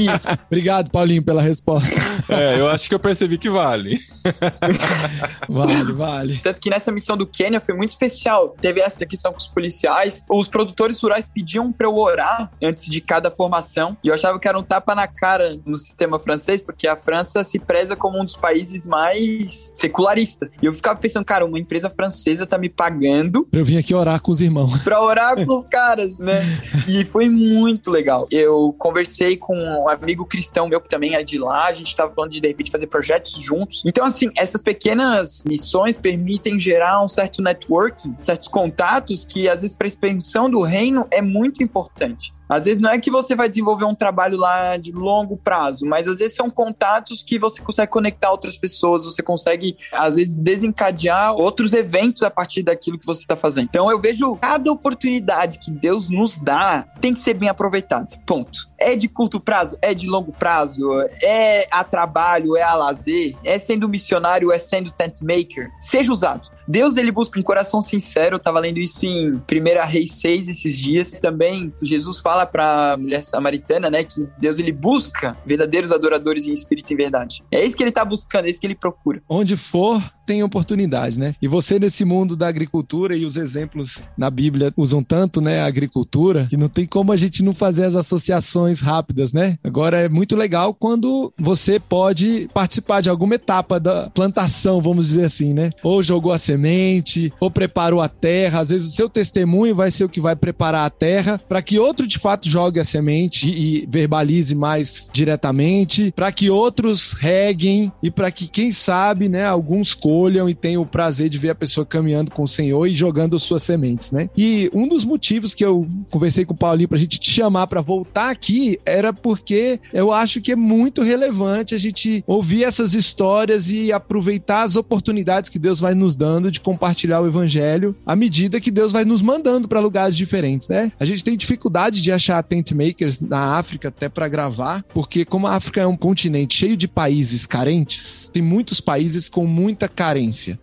[0.00, 0.28] Isso.
[0.46, 1.94] Obrigado, Paulinho, pela resposta.
[2.28, 3.98] É, eu acho que eu percebi que vale.
[5.48, 6.38] Vale, vale.
[6.38, 8.54] Tanto que nessa missão do Quênia foi muito especial.
[8.60, 10.24] Teve essa questão com os policiais.
[10.28, 13.96] Os produtores rurais pediam pra eu orar antes de cada formação.
[14.02, 17.37] E eu achava que era um tapa na cara no sistema francês, porque a França
[17.44, 20.54] se preza como um dos países mais secularistas.
[20.62, 23.94] E eu ficava pensando, cara, uma empresa francesa tá me pagando Pra eu vir aqui
[23.94, 24.82] orar com os irmãos.
[24.82, 26.42] pra orar com os caras, né?
[26.86, 28.26] E foi muito legal.
[28.30, 32.12] Eu conversei com um amigo cristão meu que também é de lá, a gente tava
[32.14, 33.82] falando de de repente fazer projetos juntos.
[33.86, 39.76] Então, assim, essas pequenas missões permitem gerar um certo networking, certos contatos que às vezes
[39.76, 42.32] para a expansão do reino é muito importante.
[42.48, 46.08] Às vezes não é que você vai desenvolver um trabalho lá de longo prazo, mas
[46.08, 51.34] às vezes são contatos que você consegue conectar outras pessoas, você consegue, às vezes, desencadear
[51.34, 53.66] outros eventos a partir daquilo que você está fazendo.
[53.68, 58.08] Então eu vejo cada oportunidade que Deus nos dá tem que ser bem aproveitada.
[58.24, 58.68] Ponto.
[58.78, 59.76] É de curto prazo?
[59.82, 60.88] É de longo prazo?
[61.22, 62.56] É a trabalho?
[62.56, 63.36] É a lazer?
[63.44, 64.52] É sendo missionário?
[64.52, 65.70] É sendo tent maker?
[65.78, 66.57] Seja usado.
[66.68, 68.36] Deus ele busca um coração sincero.
[68.36, 69.40] Eu tava lendo isso em 1
[69.86, 71.12] Reis 6 esses dias.
[71.12, 76.52] Também Jesus fala para a mulher samaritana, né, que Deus ele busca verdadeiros adoradores em
[76.52, 77.42] espírito e em verdade.
[77.50, 79.22] É isso que ele tá buscando, é isso que ele procura.
[79.28, 81.34] Onde for, tem oportunidade, né?
[81.40, 85.64] E você nesse mundo da agricultura e os exemplos na Bíblia usam tanto, né, a
[85.64, 89.58] agricultura, que não tem como a gente não fazer as associações rápidas, né?
[89.64, 95.24] Agora é muito legal quando você pode participar de alguma etapa da plantação, vamos dizer
[95.24, 95.70] assim, né?
[95.82, 98.60] Ou jogou a semente, ou preparou a terra.
[98.60, 101.78] Às vezes o seu testemunho vai ser o que vai preparar a terra para que
[101.78, 108.10] outro de fato jogue a semente e verbalize mais diretamente, para que outros reguem e
[108.10, 111.86] para que quem sabe, né, alguns colham e tenham o prazer de ver a pessoa
[111.86, 114.28] caminhando com o Senhor e jogando suas sementes, né?
[114.36, 117.80] E um dos motivos que eu conversei com o Paulinho pra gente te chamar para
[117.80, 123.70] voltar aqui era porque eu acho que é muito relevante a gente ouvir essas histórias
[123.70, 128.60] e aproveitar as oportunidades que Deus vai nos dando de compartilhar o evangelho à medida
[128.60, 130.90] que Deus vai nos mandando para lugares diferentes, né?
[130.98, 135.46] A gente tem dificuldade de achar tent makers na África até para gravar, porque como
[135.46, 140.07] a África é um continente cheio de países carentes, tem muitos países com muita carência.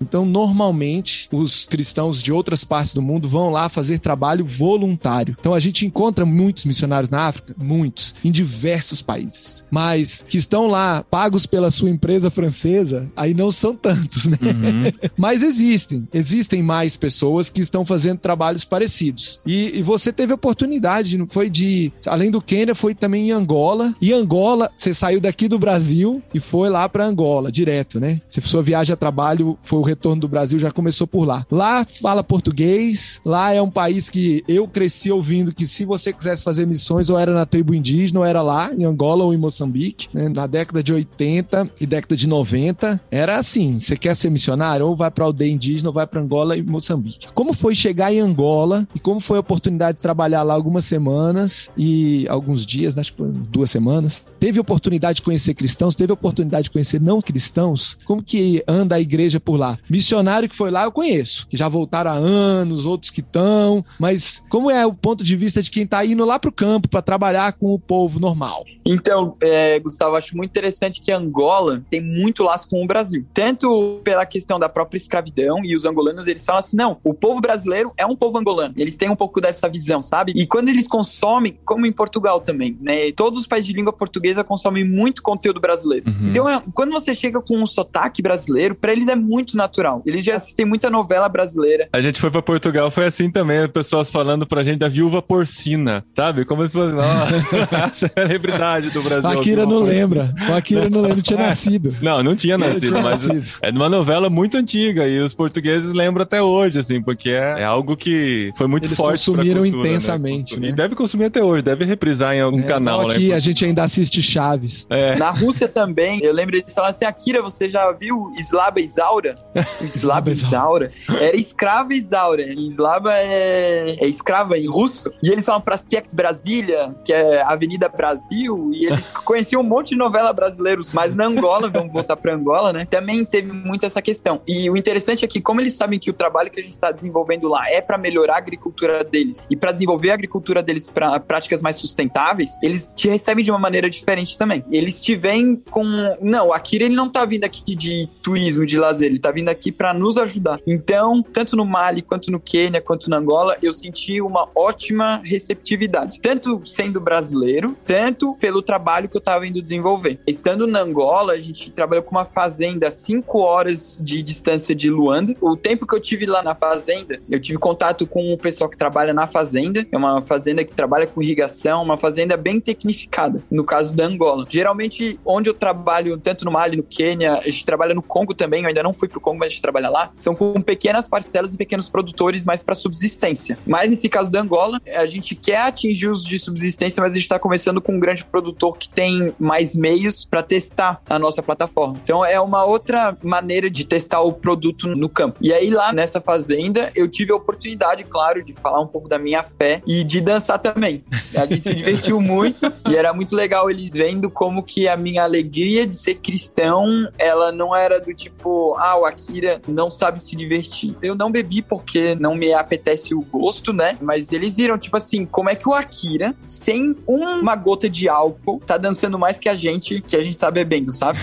[0.01, 5.35] Então, normalmente, os cristãos de outras partes do mundo vão lá fazer trabalho voluntário.
[5.39, 10.67] Então, a gente encontra muitos missionários na África, muitos, em diversos países, mas que estão
[10.67, 14.37] lá pagos pela sua empresa francesa, aí não são tantos, né?
[14.41, 15.09] Uhum.
[15.17, 19.41] mas existem, existem mais pessoas que estão fazendo trabalhos parecidos.
[19.45, 23.95] E, e você teve oportunidade, não foi de, além do Quênia, foi também em Angola.
[24.01, 28.21] E Angola, você saiu daqui do Brasil e foi lá para Angola, direto, né?
[28.29, 31.45] Se sua viagem a trabalho foi o retorno do Brasil, já começou por lá.
[31.51, 36.43] Lá fala português, lá é um país que eu cresci ouvindo que se você quisesse
[36.43, 40.07] fazer missões, ou era na tribo indígena, ou era lá, em Angola ou em Moçambique,
[40.13, 40.29] né?
[40.29, 44.95] na década de 80 e década de 90, era assim: você quer ser missionário, ou
[44.95, 47.27] vai para aldeia indígena, ou vai para Angola e Moçambique.
[47.33, 51.69] Como foi chegar em Angola e como foi a oportunidade de trabalhar lá algumas semanas
[51.77, 53.03] e alguns dias, né?
[53.03, 54.25] tipo duas semanas?
[54.39, 57.97] Teve oportunidade de conhecer cristãos, teve oportunidade de conhecer não cristãos?
[58.05, 59.77] Como que anda a igreja por lá?
[59.89, 64.43] Missionário que foi lá eu conheço, que já voltaram há anos, outros que estão, mas
[64.49, 67.01] como é o ponto de vista de quem está indo lá para o campo para
[67.01, 68.65] trabalhar com o povo normal?
[68.85, 73.99] Então, é, Gustavo, acho muito interessante que Angola tem muito laço com o Brasil, tanto
[74.03, 77.91] pela questão da própria escravidão e os angolanos eles falam assim, não, o povo brasileiro
[77.97, 80.33] é um povo angolano, eles têm um pouco dessa visão, sabe?
[80.35, 83.11] E quando eles consomem, como em Portugal também, né?
[83.11, 86.09] Todos os países de língua portuguesa consomem muito conteúdo brasileiro.
[86.09, 86.29] Uhum.
[86.29, 90.01] Então, é, quando você chega com um sotaque brasileiro, para eles é muito natural.
[90.05, 91.87] Eles já assistem muita novela brasileira.
[91.93, 96.03] A gente foi para Portugal, foi assim também, pessoas falando pra gente da viúva porcina,
[96.15, 96.45] sabe?
[96.45, 96.95] Como se fosse,
[97.75, 99.29] a celebridade do Brasil.
[99.29, 100.33] A Akira não lembra.
[100.49, 101.95] O Akira não lembra, não tinha nascido.
[102.01, 103.57] Não, não tinha nascido, tinha mas nascido.
[103.61, 107.61] é de uma novela muito antiga e os portugueses lembram até hoje, assim, porque é,
[107.61, 109.25] é algo que foi muito Eles forte.
[109.25, 110.59] consumiram cultura, intensamente.
[110.59, 110.69] Né?
[110.69, 113.35] E deve consumir até hoje, deve reprisar em algum é, canal, aqui né?
[113.35, 114.87] a gente ainda assiste Chaves.
[114.89, 115.15] É.
[115.15, 119.35] Na Rússia também, eu lembro eles falaram assim: Akira, você já viu Slava Isaura?
[119.95, 120.91] Slava Isaura?
[121.19, 122.45] Era escrava Isaura.
[122.53, 125.11] Slava é, é escrava em russo.
[125.21, 129.95] E eles falam Prospect Brasília, que é Avenida Brasil, e eles conheciam um monte de
[129.95, 132.85] novela brasileiros, mas na Angola, vamos voltar para Angola, né?
[132.85, 134.41] Também teve muito essa questão.
[134.47, 136.91] E o interessante é que, como eles sabem que o trabalho que a gente está
[136.91, 141.19] desenvolvendo lá é para melhorar a agricultura deles e para desenvolver a agricultura deles para
[141.19, 144.63] práticas mais sustentáveis, eles te recebem de uma maneira diferente também.
[144.71, 145.83] Eles te vêm com.
[146.21, 149.49] Não, o Akira ele não tá vindo aqui de turismo, de lazer, ele tá vindo
[149.49, 150.59] aqui para nos ajudar.
[150.65, 156.19] Então, tanto no Mali, quanto no Quênia, quanto na Angola, eu senti uma ótima receptividade.
[156.19, 160.19] Tanto sendo brasileiro, tanto pelo trabalho que eu tava indo desenvolver.
[160.27, 164.89] Estando na Angola, a gente trabalhou com uma fazenda a 5 horas de distância de
[164.89, 165.35] Luanda.
[165.41, 168.77] O tempo que eu tive lá na fazenda, eu tive contato com o pessoal que
[168.77, 169.85] trabalha na fazenda.
[169.91, 174.45] É uma fazenda que trabalha com irrigação, uma fazenda bem tecnificada, no caso da Angola.
[174.47, 178.61] Geralmente, onde eu trabalho, tanto no Mali, no Quênia, a gente trabalha no Congo também,
[178.75, 181.57] ainda não fui pro Congo, mas a gente trabalha lá, são com pequenas parcelas e
[181.57, 183.57] pequenos produtores mais para subsistência.
[183.65, 187.23] Mas nesse caso da Angola, a gente quer atingir os de subsistência, mas a gente
[187.23, 191.99] está começando com um grande produtor que tem mais meios para testar a nossa plataforma.
[192.03, 195.37] Então é uma outra maneira de testar o produto no campo.
[195.41, 199.17] E aí lá nessa fazenda, eu tive a oportunidade, claro, de falar um pouco da
[199.17, 201.03] minha fé e de dançar também.
[201.35, 205.23] A gente se divertiu muito e era muito legal eles vendo como que a minha
[205.23, 210.35] alegria de ser cristão, ela não era do tipo, ah, o Akira não sabe se
[210.35, 210.95] divertir.
[211.01, 213.97] Eu não bebi porque não me apetece o gosto, né?
[214.01, 218.61] Mas eles viram, tipo assim, como é que o Akira, sem uma gota de álcool,
[218.65, 221.19] tá dançando mais que a gente, que a gente tá bebendo, sabe?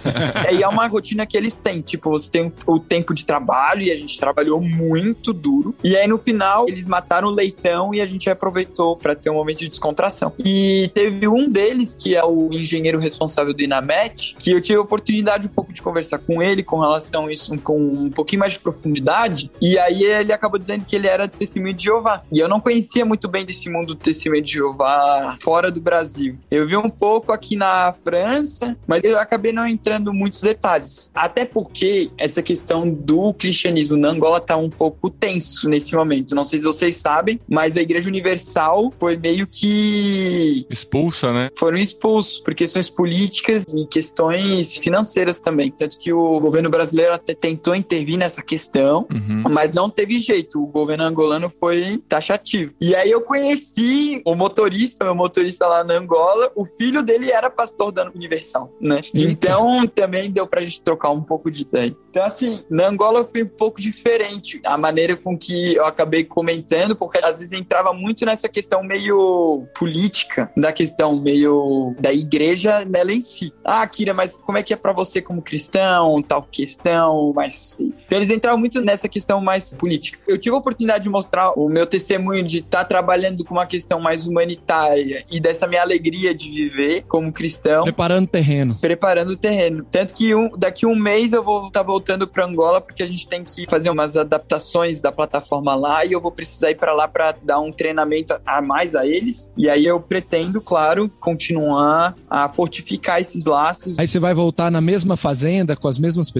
[0.52, 1.80] e é uma rotina que eles têm.
[1.80, 5.74] Tipo, você tem o tempo de trabalho e a gente trabalhou muito duro.
[5.84, 9.34] E aí no final, eles mataram o leitão e a gente aproveitou para ter um
[9.34, 10.32] momento de descontração.
[10.38, 14.82] E teve um deles, que é o engenheiro responsável do Inamet, que eu tive a
[14.82, 18.54] oportunidade um pouco de conversar com ele com relação a isso, com um pouquinho mais
[18.54, 19.50] de profundidade.
[19.60, 22.22] E aí ele acabou dizendo que ele era testemunho de Jeová.
[22.32, 26.36] E eu não conhecia muito bem desse mundo do testemunho de Jeová fora do Brasil.
[26.50, 31.10] Eu vi um pouco aqui na França, mas eu acabei não entrando muitos detalhes.
[31.14, 36.34] Até porque essa questão do cristianismo na Angola tá um pouco tenso nesse momento.
[36.34, 41.50] Não sei se vocês sabem, mas a Igreja Universal foi meio que expulsa, né?
[41.56, 45.70] Foram expulsos por questões políticas e questões financeiras também.
[45.70, 49.44] Tanto que o governo brasileiro até tentou intervir nessa questão, uhum.
[49.50, 50.62] mas não teve jeito.
[50.62, 52.72] O governo angolano foi taxativo.
[52.80, 57.50] E aí eu conheci o motorista, meu motorista lá na Angola, o filho dele era
[57.50, 59.00] pastor da Universal, né?
[59.14, 61.96] Então também deu pra gente trocar um pouco de ideia.
[62.10, 66.96] Então, assim, na Angola foi um pouco diferente a maneira com que eu acabei comentando,
[66.96, 73.12] porque às vezes entrava muito nessa questão meio política, da questão meio da igreja nela
[73.12, 73.52] em si.
[73.64, 77.74] Ah, Kira, mas como é que é para você como cristão, tal questão, mas...
[77.78, 80.18] Então eles entravam muito nessa questão mais política.
[80.28, 83.64] Eu tive a oportunidade de mostrar o meu testemunho de estar tá trabalhando com uma
[83.64, 87.84] questão mais humanitária e dessa minha alegria de viver como cristão.
[87.84, 88.76] Preparando terreno.
[88.78, 89.86] Preparando o terreno.
[89.90, 93.06] Tanto que um, daqui um mês eu vou estar tá voltando para Angola porque a
[93.06, 96.92] gente tem que fazer umas adaptações da plataforma lá e eu vou precisar ir para
[96.92, 99.52] lá para dar um treinamento a mais a eles.
[99.56, 103.98] E aí eu pretendo, claro, continuar a fortificar esses laços.
[103.98, 106.39] Aí você vai voltar na mesma fazenda com as mesmas pessoas.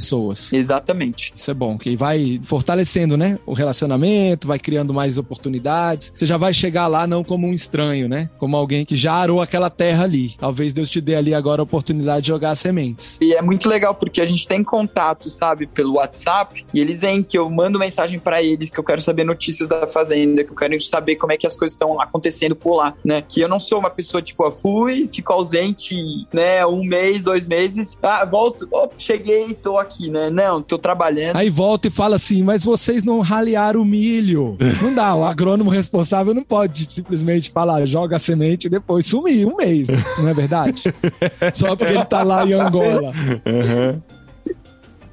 [0.52, 1.32] Exatamente.
[1.34, 6.12] Isso é bom, que vai fortalecendo, né, o relacionamento, vai criando mais oportunidades.
[6.16, 8.30] Você já vai chegar lá não como um estranho, né?
[8.38, 10.34] Como alguém que já arou aquela terra ali.
[10.38, 13.18] Talvez Deus te dê ali agora a oportunidade de jogar sementes.
[13.20, 17.22] E é muito legal porque a gente tem contato, sabe, pelo WhatsApp, e eles veem
[17.22, 20.56] que eu mando mensagem para eles que eu quero saber notícias da fazenda, que eu
[20.56, 23.22] quero saber como é que as coisas estão acontecendo por lá, né?
[23.22, 25.96] Que eu não sou uma pessoa tipo, eu fui, fico ausente,
[26.32, 30.31] né, um mês, dois meses, ah, volto, oh, cheguei, tô aqui, né?
[30.31, 31.37] Não, tô trabalhando.
[31.37, 34.57] Aí volta e fala assim, mas vocês não ralearam o milho.
[34.83, 39.46] não dá, o agrônomo responsável não pode simplesmente falar, joga a semente e depois sumir
[39.46, 40.83] um mês, não é verdade?
[41.55, 43.12] Só porque ele tá lá em Angola.
[43.46, 44.00] Uhum.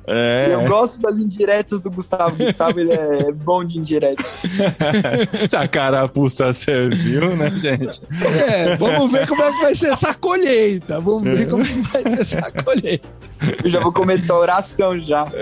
[0.07, 0.51] É.
[0.53, 2.37] Eu gosto das indiretas do Gustavo.
[2.37, 4.23] Gustavo, ele é bom de indireta.
[5.49, 8.01] Se a carapuça serviu, né, gente?
[8.49, 11.01] É, vamos ver como é que vai ser essa colheita.
[11.01, 13.09] Vamos ver como é que vai ser essa colheita.
[13.63, 15.27] Eu já vou começar a oração já.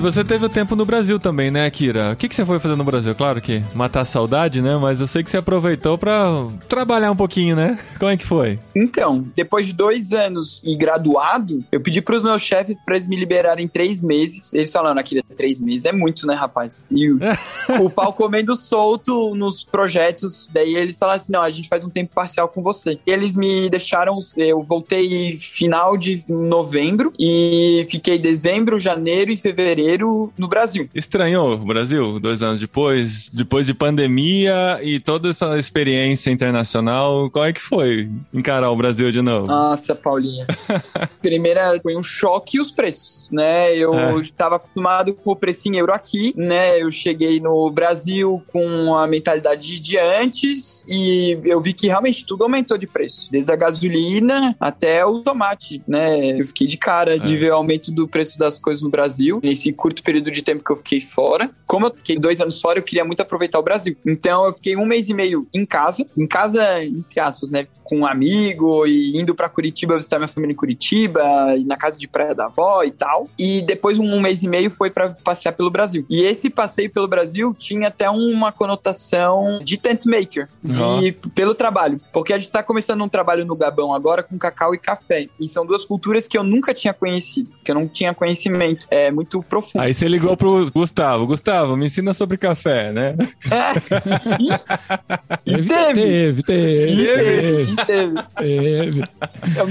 [0.00, 2.12] E você teve o tempo no Brasil também, né, Kira?
[2.12, 3.14] O que, que você foi fazer no Brasil?
[3.14, 4.74] Claro que matar a saudade, né?
[4.78, 7.78] Mas eu sei que você aproveitou para trabalhar um pouquinho, né?
[8.00, 8.58] Como é que foi?
[8.74, 13.14] Então, depois de dois anos e graduado, eu pedi pros meus chefes para eles me
[13.14, 14.54] liberarem três meses.
[14.54, 16.88] Eles falaram, Kira, três meses é muito, né, rapaz?
[16.90, 17.10] E
[17.78, 20.48] o, pau comendo solto nos projetos.
[20.50, 22.98] Daí eles falaram assim, não, a gente faz um tempo parcial com você.
[23.06, 29.89] E eles me deixaram, eu voltei final de novembro e fiquei dezembro, janeiro e fevereiro
[29.98, 30.88] no Brasil.
[30.94, 37.44] Estranhou o Brasil, dois anos depois, depois de pandemia e toda essa experiência internacional, qual
[37.44, 39.46] é que foi encarar o Brasil de novo?
[39.46, 40.46] Nossa, Paulinha.
[41.20, 43.74] Primeira foi um choque os preços, né?
[43.74, 44.56] Eu estava é.
[44.56, 46.80] acostumado com o preço em euro aqui, né?
[46.80, 52.44] Eu cheguei no Brasil com a mentalidade de antes e eu vi que realmente tudo
[52.44, 56.40] aumentou de preço, desde a gasolina até o tomate, né?
[56.40, 57.18] Eu fiquei de cara é.
[57.18, 60.62] de ver o aumento do preço das coisas no Brasil nesse curto período de tempo
[60.62, 61.50] que eu fiquei fora.
[61.66, 63.96] Como eu fiquei dois anos fora, eu queria muito aproveitar o Brasil.
[64.04, 67.66] Então eu fiquei um mês e meio em casa, em casa, entre aspas, né?
[67.82, 71.22] Com um amigo e indo para Curitiba visitar minha família em Curitiba,
[71.56, 73.28] e na casa de praia da avó e tal.
[73.38, 76.04] E depois um mês e meio foi para passear pelo Brasil.
[76.10, 81.12] E esse passeio pelo Brasil tinha até uma conotação de tent maker, de, uhum.
[81.34, 81.98] pelo trabalho.
[82.12, 85.26] Porque a gente tá começando um trabalho no Gabão agora com cacau e café.
[85.40, 89.10] E são duas culturas que eu nunca tinha conhecido, que eu não tinha conhecimento é,
[89.10, 89.69] muito profundo.
[89.78, 91.26] Aí você ligou pro Gustavo.
[91.26, 93.16] Gustavo, me ensina sobre café, né?
[93.50, 93.72] É.
[95.46, 96.42] E teve, teve.
[96.42, 98.22] teve, E teve.
[98.36, 99.08] teve.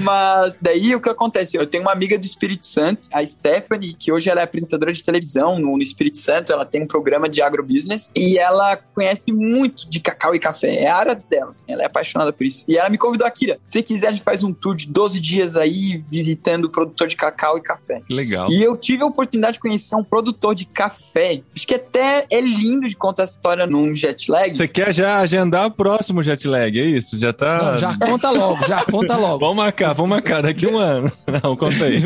[0.02, 1.58] Mas daí o que acontece?
[1.58, 5.04] Eu tenho uma amiga do Espírito Santo, a Stephanie, que hoje ela é apresentadora de
[5.04, 6.52] televisão no, Espírito Santo.
[6.52, 10.84] Ela tem um programa de agrobusiness e ela conhece muito de cacau e café.
[10.84, 11.56] É a área dela.
[11.68, 12.66] Ela é apaixonada por isso.
[12.68, 13.60] E ela me convidou, Akira.
[13.68, 17.16] Se quiser, a gente faz um tour de 12 dias aí visitando o produtor de
[17.16, 18.00] cacau e café.
[18.06, 18.52] Que legal.
[18.52, 21.42] E eu tive a oportunidade de conhecer um produtor de café.
[21.56, 24.56] Acho que até é lindo de contar essa história num jet lag.
[24.56, 27.18] Você quer já agendar o próximo jet lag, é isso?
[27.18, 27.58] Já tá.
[27.58, 29.40] Não, já conta logo, já conta logo.
[29.40, 31.12] Vamos marcar, vamos marcar daqui um ano.
[31.44, 32.04] Não, conta aí.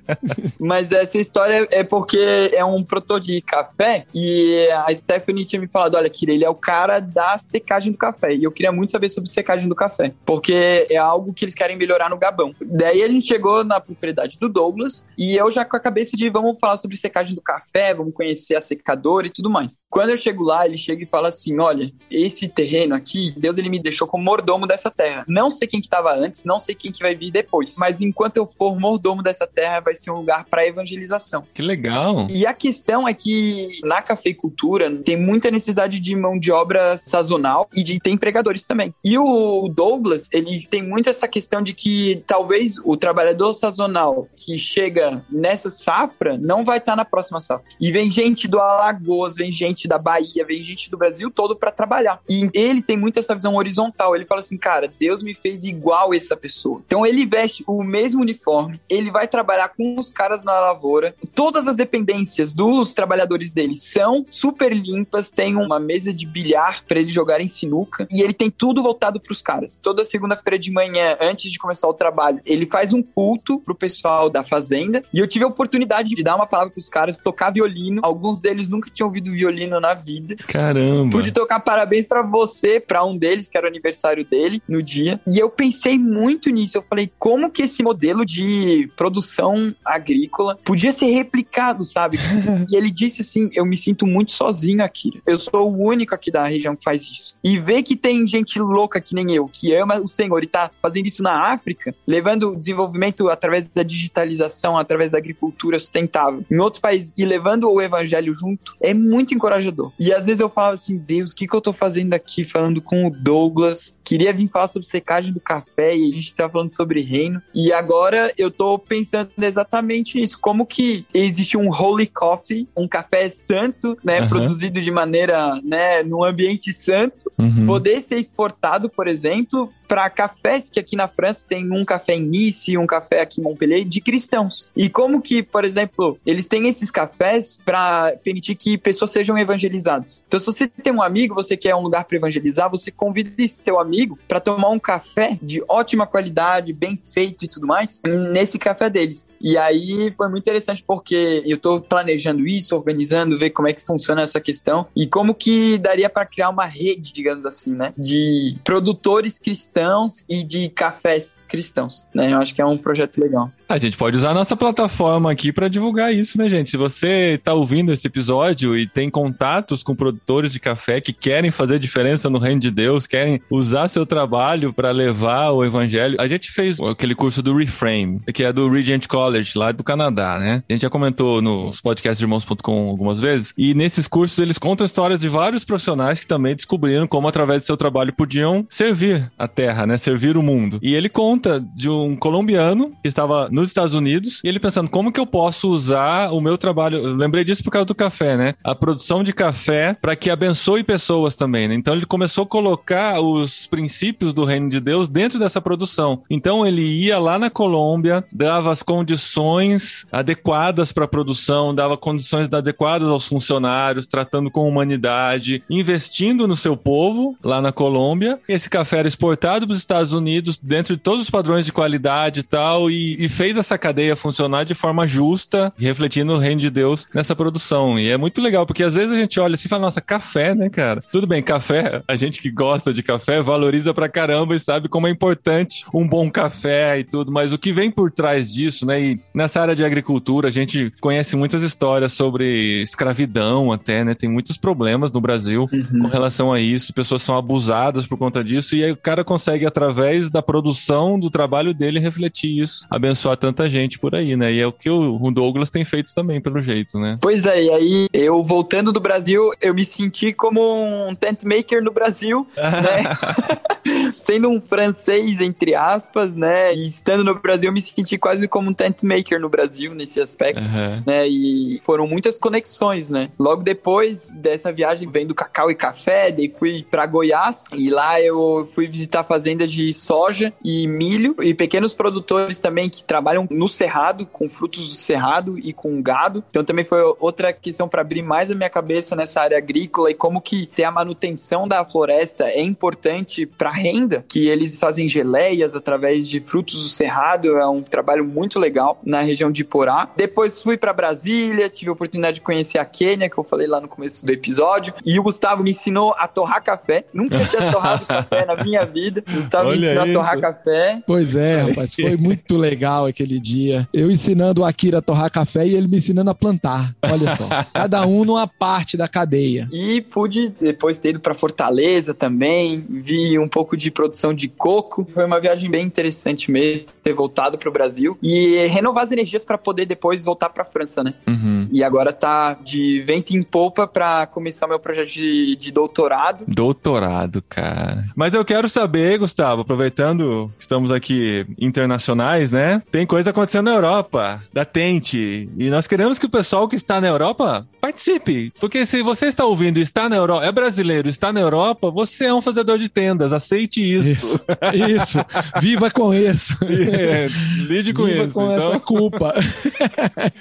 [0.58, 5.68] Mas essa história é porque é um produtor de café e a Stephanie tinha me
[5.68, 8.34] falado: olha, Kira, ele é o cara da secagem do café.
[8.34, 11.76] E eu queria muito saber sobre secagem do café, porque é algo que eles querem
[11.76, 12.54] melhorar no Gabão.
[12.60, 16.28] Daí a gente chegou na propriedade do Douglas e eu já com a cabeça de
[16.28, 19.80] vamos falar sobre secagem do café, vamos conhecer a secadora e tudo mais.
[19.88, 23.68] Quando eu chego lá, ele chega e fala assim: olha, esse terreno aqui, Deus ele
[23.68, 25.24] me deixou como mordomo dessa terra.
[25.28, 28.36] Não sei quem que estava antes, não sei quem que vai vir depois, mas enquanto
[28.36, 31.44] eu for mordomo dessa terra, vai ser um lugar para evangelização.
[31.52, 32.26] Que legal.
[32.30, 37.68] E a questão é que na cafeicultura tem muita necessidade de mão de obra sazonal
[37.74, 38.94] e de ter empregadores também.
[39.04, 44.56] E o Douglas, ele tem muito essa questão de que talvez o trabalhador sazonal que
[44.56, 47.64] chega nessa safra não vai estar na próxima safra.
[47.80, 51.70] E vem gente do Alagoas, vem gente da Bahia, vem gente do Brasil todo para
[51.70, 52.20] trabalhar.
[52.28, 54.14] E ele tem muito essa visão horizontal.
[54.14, 56.82] Ele fala assim, cara, Deus me fez igual essa pessoa.
[56.86, 61.14] Então ele veste o mesmo uniforme, ele vai trabalhar com os caras na lavoura.
[61.34, 67.00] Todas as dependências dos trabalhadores dele são super limpas, tem uma mesa de bilhar para
[67.00, 69.80] ele jogar em sinuca e ele tem tudo voltado para os caras.
[69.80, 74.30] Toda segunda-feira de manhã, antes de começar o trabalho, ele faz um culto pro pessoal
[74.30, 78.00] da fazenda e eu tive a oportunidade de dar uma palavra pros caras, tocar violino.
[78.04, 80.36] Alguns deles nunca tinham ouvido violino na vida.
[80.46, 81.10] Caramba.
[81.10, 85.20] Pude tocar parabéns pra você, pra um deles, que era o aniversário dele, no dia.
[85.26, 86.76] E eu pensei muito nisso.
[86.76, 92.18] Eu falei, como que esse modelo de produção agrícola podia ser replicado, sabe?
[92.70, 95.22] e ele disse assim: Eu me sinto muito sozinho aqui.
[95.26, 97.34] Eu sou o único aqui da região que faz isso.
[97.42, 100.70] E ver que tem gente louca que nem eu, que ama o Senhor e tá
[100.82, 106.58] fazendo isso na África, levando o desenvolvimento através da digitalização, através da agricultura sustentável em
[106.58, 109.92] outros países e levando o evangelho junto, é muito encorajador.
[109.98, 112.80] E às vezes eu falo assim, Deus, o que, que eu tô fazendo aqui falando
[112.80, 113.98] com o Douglas?
[114.04, 117.40] Queria vir falar sobre secagem do café e a gente tá falando sobre reino.
[117.54, 120.38] E agora eu tô pensando exatamente nisso.
[120.40, 124.18] Como que existe um holy coffee, um café santo, né?
[124.18, 124.28] Aham.
[124.28, 126.02] Produzido de maneira, né?
[126.02, 127.66] Num ambiente santo, Uhum.
[127.66, 132.20] poder ser exportado, por exemplo, para cafés que aqui na França tem um café em
[132.22, 134.68] Nice, um café aqui em Montpellier de cristãos.
[134.76, 140.24] E como que, por exemplo, eles têm esses cafés para permitir que pessoas sejam evangelizadas.
[140.26, 143.58] Então, se você tem um amigo, você quer um lugar para evangelizar, você convida esse
[143.62, 148.58] seu amigo para tomar um café de ótima qualidade, bem feito e tudo mais, nesse
[148.58, 149.28] café deles.
[149.40, 153.84] E aí foi muito interessante porque eu tô planejando isso, organizando, ver como é que
[153.84, 158.56] funciona essa questão e como que daria para criar uma rede, digamos assim, né, de
[158.64, 162.32] produtores cristãos e de cafés cristãos, né?
[162.32, 163.50] Eu acho que é um projeto legal.
[163.68, 166.70] A gente pode usar a nossa plataforma aqui para divulgar isso, né, gente?
[166.70, 171.50] Se você está ouvindo esse episódio e tem contatos com produtores de café que querem
[171.50, 176.16] fazer diferença no reino de Deus, querem usar seu trabalho para levar o evangelho.
[176.20, 180.38] A gente fez aquele curso do Reframe, que é do Regent College, lá do Canadá,
[180.38, 180.62] né?
[180.68, 183.54] A gente já comentou nos podcasts de irmãos.com algumas vezes.
[183.56, 187.66] E nesses cursos eles contam histórias de vários profissionais que também descobriram como, através do
[187.66, 189.96] seu trabalho, podiam servir a terra, né?
[189.96, 190.78] Servir o mundo.
[190.82, 195.12] E ele conta de um colombiano que estava nos Estados Unidos e ele pensando como
[195.12, 196.98] que eu posso usar o meu trabalho.
[196.98, 198.54] Eu lembrei disso por causa do café, né?
[198.62, 201.74] A produção de café para que abençoe pessoas também, né?
[201.74, 206.22] Então ele começou a colocar os princípios do reino de Deus dentro dessa produção.
[206.28, 212.52] Então ele ia lá na Colômbia, dava as condições adequadas para a produção, dava condições
[212.52, 218.40] adequadas aos funcionários, tratando com humanidade, investindo no seu povo lá na Colômbia.
[218.48, 222.40] Esse café era exportado para os Estados Unidos dentro de todos os padrões de qualidade
[222.40, 226.70] e tal, e, e fez essa cadeia funcionar de forma justa, refletindo o reino de
[226.70, 227.98] Deus nessa produção.
[227.98, 230.54] E é muito legal, porque às vezes a gente olha assim e fala, nossa, café,
[230.54, 231.02] né, cara?
[231.12, 235.06] Tudo bem, café, a gente que gosta de café valoriza pra caramba e sabe como
[235.06, 239.00] é importante um bom café e tudo, mas o que vem por trás disso, né?
[239.00, 244.14] E nessa área de agricultura, a gente conhece muitas histórias sobre escravidão até, né?
[244.14, 248.76] Tem muitos problemas no Brasil com relação a isso, pessoas são abusadas por conta disso,
[248.76, 253.33] e aí o cara consegue consegue, através da produção do trabalho dele, refletir isso, abençoar
[253.36, 254.52] tanta gente por aí, né?
[254.52, 257.18] E é o que o Douglas tem feito também, pelo jeito, né?
[257.20, 260.60] Pois é, e aí eu voltando do Brasil, eu me senti como
[261.08, 263.04] um tent maker no Brasil, né?
[264.14, 266.74] Sendo um francês, entre aspas, né?
[266.74, 270.20] E estando no Brasil, eu me senti quase como um tent maker no Brasil, nesse
[270.20, 271.02] aspecto, Uhum.
[271.06, 271.28] né?
[271.28, 273.30] E foram muitas conexões, né?
[273.38, 278.68] Logo depois dessa viagem, vendo cacau e café, daí fui pra Goiás e lá eu
[278.74, 284.26] fui visitar fazendas de soja e milho e pequenos produtores também que trabalham no cerrado,
[284.26, 286.44] com frutos do cerrado e com gado.
[286.50, 290.14] Então também foi outra questão para abrir mais a minha cabeça nessa área agrícola e
[290.14, 295.74] como que ter a manutenção da floresta é importante para renda, que eles fazem geleias
[295.74, 300.08] através de frutos do cerrado, é um trabalho muito legal na região de Porá.
[300.16, 303.80] Depois fui para Brasília, tive a oportunidade de conhecer a Quênia, que eu falei lá
[303.80, 307.04] no começo do episódio, e o Gustavo me ensinou a torrar café.
[307.12, 309.22] Nunca tinha torrado café na minha vida.
[309.28, 310.42] O Gustavo me Olha ensinou a torrar isso.
[310.42, 311.02] café.
[311.06, 313.88] Pois é, rapaz, foi muito legal aquele dia.
[313.92, 316.94] Eu ensinando o Akira a torrar café e ele me ensinando a plantar.
[317.02, 317.48] Olha só.
[317.72, 319.68] Cada um numa parte da cadeia.
[319.72, 325.06] E pude depois ter ido para Fortaleza também, vi um pouco de produção de coco.
[325.10, 329.44] Foi uma viagem bem interessante mesmo, ter voltado para o Brasil e renovar as energias
[329.44, 331.14] para poder depois voltar para França, né?
[331.26, 331.68] Uhum.
[331.70, 336.44] E agora tá de vento em polpa para começar meu projeto de, de doutorado.
[336.48, 338.04] Doutorado, cara.
[338.16, 342.82] Mas eu quero saber, Gustavo, aproveitando que estamos aqui internacionais, né?
[342.90, 345.48] Tem coisa acontecendo na Europa, da Tente.
[345.58, 348.52] E nós queremos que o pessoal que está na Europa participe.
[348.60, 352.34] Porque se você está ouvindo está na Europa, é brasileiro, está na Europa, você é
[352.34, 353.32] um fazedor de tendas.
[353.32, 354.40] Aceite isso.
[354.72, 355.18] Isso.
[355.60, 356.56] Viva com isso.
[356.94, 357.28] É,
[357.58, 358.34] lide com Viva isso.
[358.34, 358.68] com então.
[358.68, 359.34] essa culpa.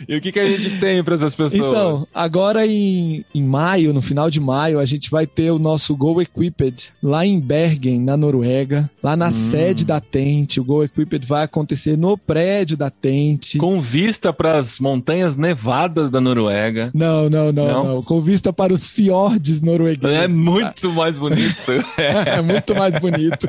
[0.07, 1.53] E o que, que a gente tem para essas pessoas?
[1.55, 5.95] Então, agora em, em maio, no final de maio, a gente vai ter o nosso
[5.95, 9.17] Go Equipped lá em Bergen, na Noruega, lá Hum.
[9.17, 10.59] na sede da Tente.
[10.59, 12.17] O Go Equipped vai acontecer no
[12.53, 13.57] prédio da Tente.
[13.57, 16.91] com vista para as montanhas nevadas da Noruega.
[16.93, 17.83] Não, não, não, Não?
[17.95, 20.15] não, Com vista para os fiordes noruegueses.
[20.17, 21.53] É muito mais bonito.
[21.97, 23.47] É muito mais bonito.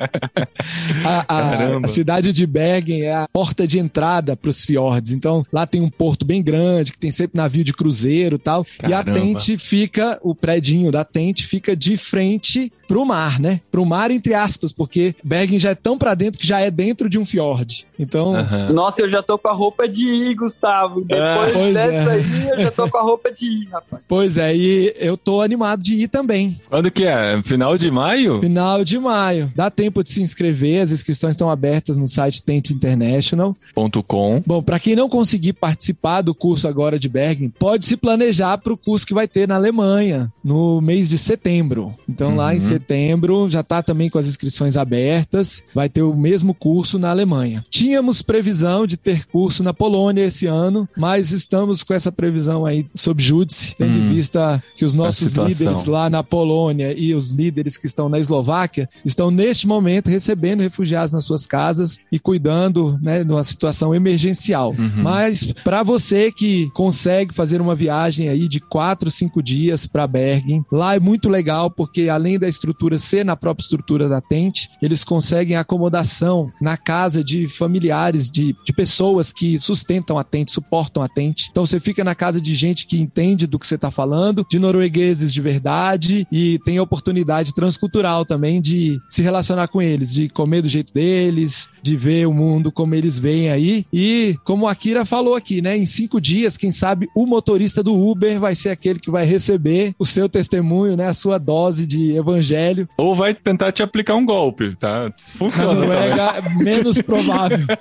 [1.05, 1.87] A, a- Caramba.
[1.87, 5.13] a cidade de Bergen é a porta de entrada para os fiordes.
[5.13, 8.67] Então, lá tem um porto bem grande, que tem sempre navio de cruzeiro e tal.
[8.83, 9.21] E a Caramba.
[9.21, 13.61] Tente fica, o predinho da Tente fica de frente pro mar, né?
[13.71, 17.09] Pro mar, entre aspas, porque Bergen já é tão pra dentro que já é dentro
[17.09, 17.87] de um fiord.
[17.99, 18.73] Então, Aham.
[18.73, 21.03] Nossa, eu já tô com a roupa de ir, Gustavo.
[21.05, 22.15] Depois pois dessa é.
[22.15, 24.03] aí, eu já tô com a roupa de ir, rapaz.
[24.09, 26.59] pois é, e eu tô animado de ir também.
[26.69, 27.41] Quando que é?
[27.43, 28.41] Final de maio?
[28.41, 29.53] Final de maio.
[29.55, 33.57] Dá tempo de se inscrever, as inscrições estão abertas no site Tente International.
[33.75, 34.43] Ponto com.
[34.47, 38.73] Bom, para quem não conseguir participar do curso agora de Bergen, pode se planejar para
[38.73, 41.95] o curso que vai ter na Alemanha no mês de setembro.
[42.09, 42.63] Então, lá em Uhum.
[42.63, 47.65] setembro já está também com as inscrições abertas, vai ter o mesmo curso na Alemanha.
[47.71, 52.87] Tínhamos previsão de ter curso na Polônia esse ano, mas estamos com essa previsão aí
[52.95, 54.11] sob júdice, tendo Hum.
[54.11, 58.19] em vista que os nossos líderes lá na Polônia e os líderes que estão na
[58.19, 64.75] Eslováquia estão neste momento recebendo refugiados nas suas casas e cuidando, né, numa situação emergencial.
[64.77, 65.03] Uhum.
[65.03, 70.65] Mas para você que consegue fazer uma viagem aí de quatro, cinco dias para Bergen,
[70.71, 75.05] lá é muito legal porque além da estrutura ser na própria estrutura da tente, eles
[75.05, 81.09] conseguem acomodação na casa de familiares, de, de pessoas que sustentam a tente, suportam a
[81.09, 81.49] tente.
[81.51, 84.59] Então você fica na casa de gente que entende do que você está falando, de
[84.59, 90.29] noruegueses de verdade e tem a oportunidade transcultural também de se relacionar com eles, de
[90.29, 93.87] comer do jeito deles, de ver o mundo como eles veem aí.
[93.93, 95.77] E como a Akira falou aqui, né?
[95.77, 99.95] Em cinco dias, quem sabe o motorista do Uber vai ser aquele que vai receber
[99.99, 101.07] o seu testemunho, né?
[101.07, 102.89] A sua dose de evangelho.
[102.97, 105.05] Ou vai tentar te aplicar um golpe, tá?
[105.05, 105.75] Na Funciona.
[105.75, 107.65] Noruega, menos provável.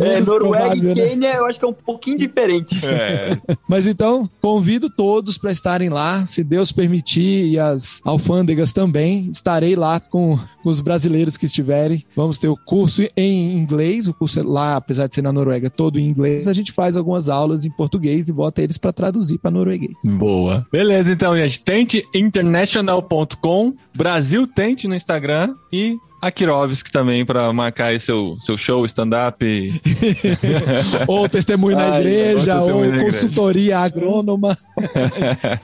[0.00, 0.94] É, Menos Noruega provável, e né?
[0.94, 2.78] Quênia eu acho que é um pouquinho diferente.
[2.98, 3.38] É.
[3.68, 9.28] Mas então, convido todos para estarem lá, se Deus permitir, e as alfândegas também.
[9.30, 10.38] Estarei lá com,
[10.68, 12.04] os brasileiros que estiverem.
[12.14, 15.70] Vamos ter o curso em inglês, o curso é lá, apesar de ser na Noruega,
[15.70, 16.46] todo em inglês.
[16.46, 19.96] A gente faz algumas aulas em português e bota eles para traduzir para norueguês.
[20.04, 20.66] Boa.
[20.70, 21.60] Beleza, então, gente.
[21.60, 28.84] Tenteinternational.com, Brasil Tente no Instagram e a Kirovski também para marcar aí seu, seu show,
[28.84, 29.44] stand-up.
[31.06, 33.04] Ou testemunho na Ai, igreja, ou na igreja.
[33.04, 34.56] consultoria agrônoma.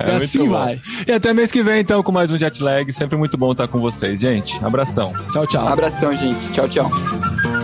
[0.04, 0.50] E Muito assim bom.
[0.50, 0.80] vai.
[1.06, 2.92] E até mês que vem, então, com mais um Jetlag.
[2.92, 4.62] Sempre muito bom estar com vocês, gente.
[4.64, 5.12] Abração.
[5.32, 5.68] Tchau, tchau.
[5.68, 6.52] Abração, gente.
[6.52, 7.63] Tchau, tchau.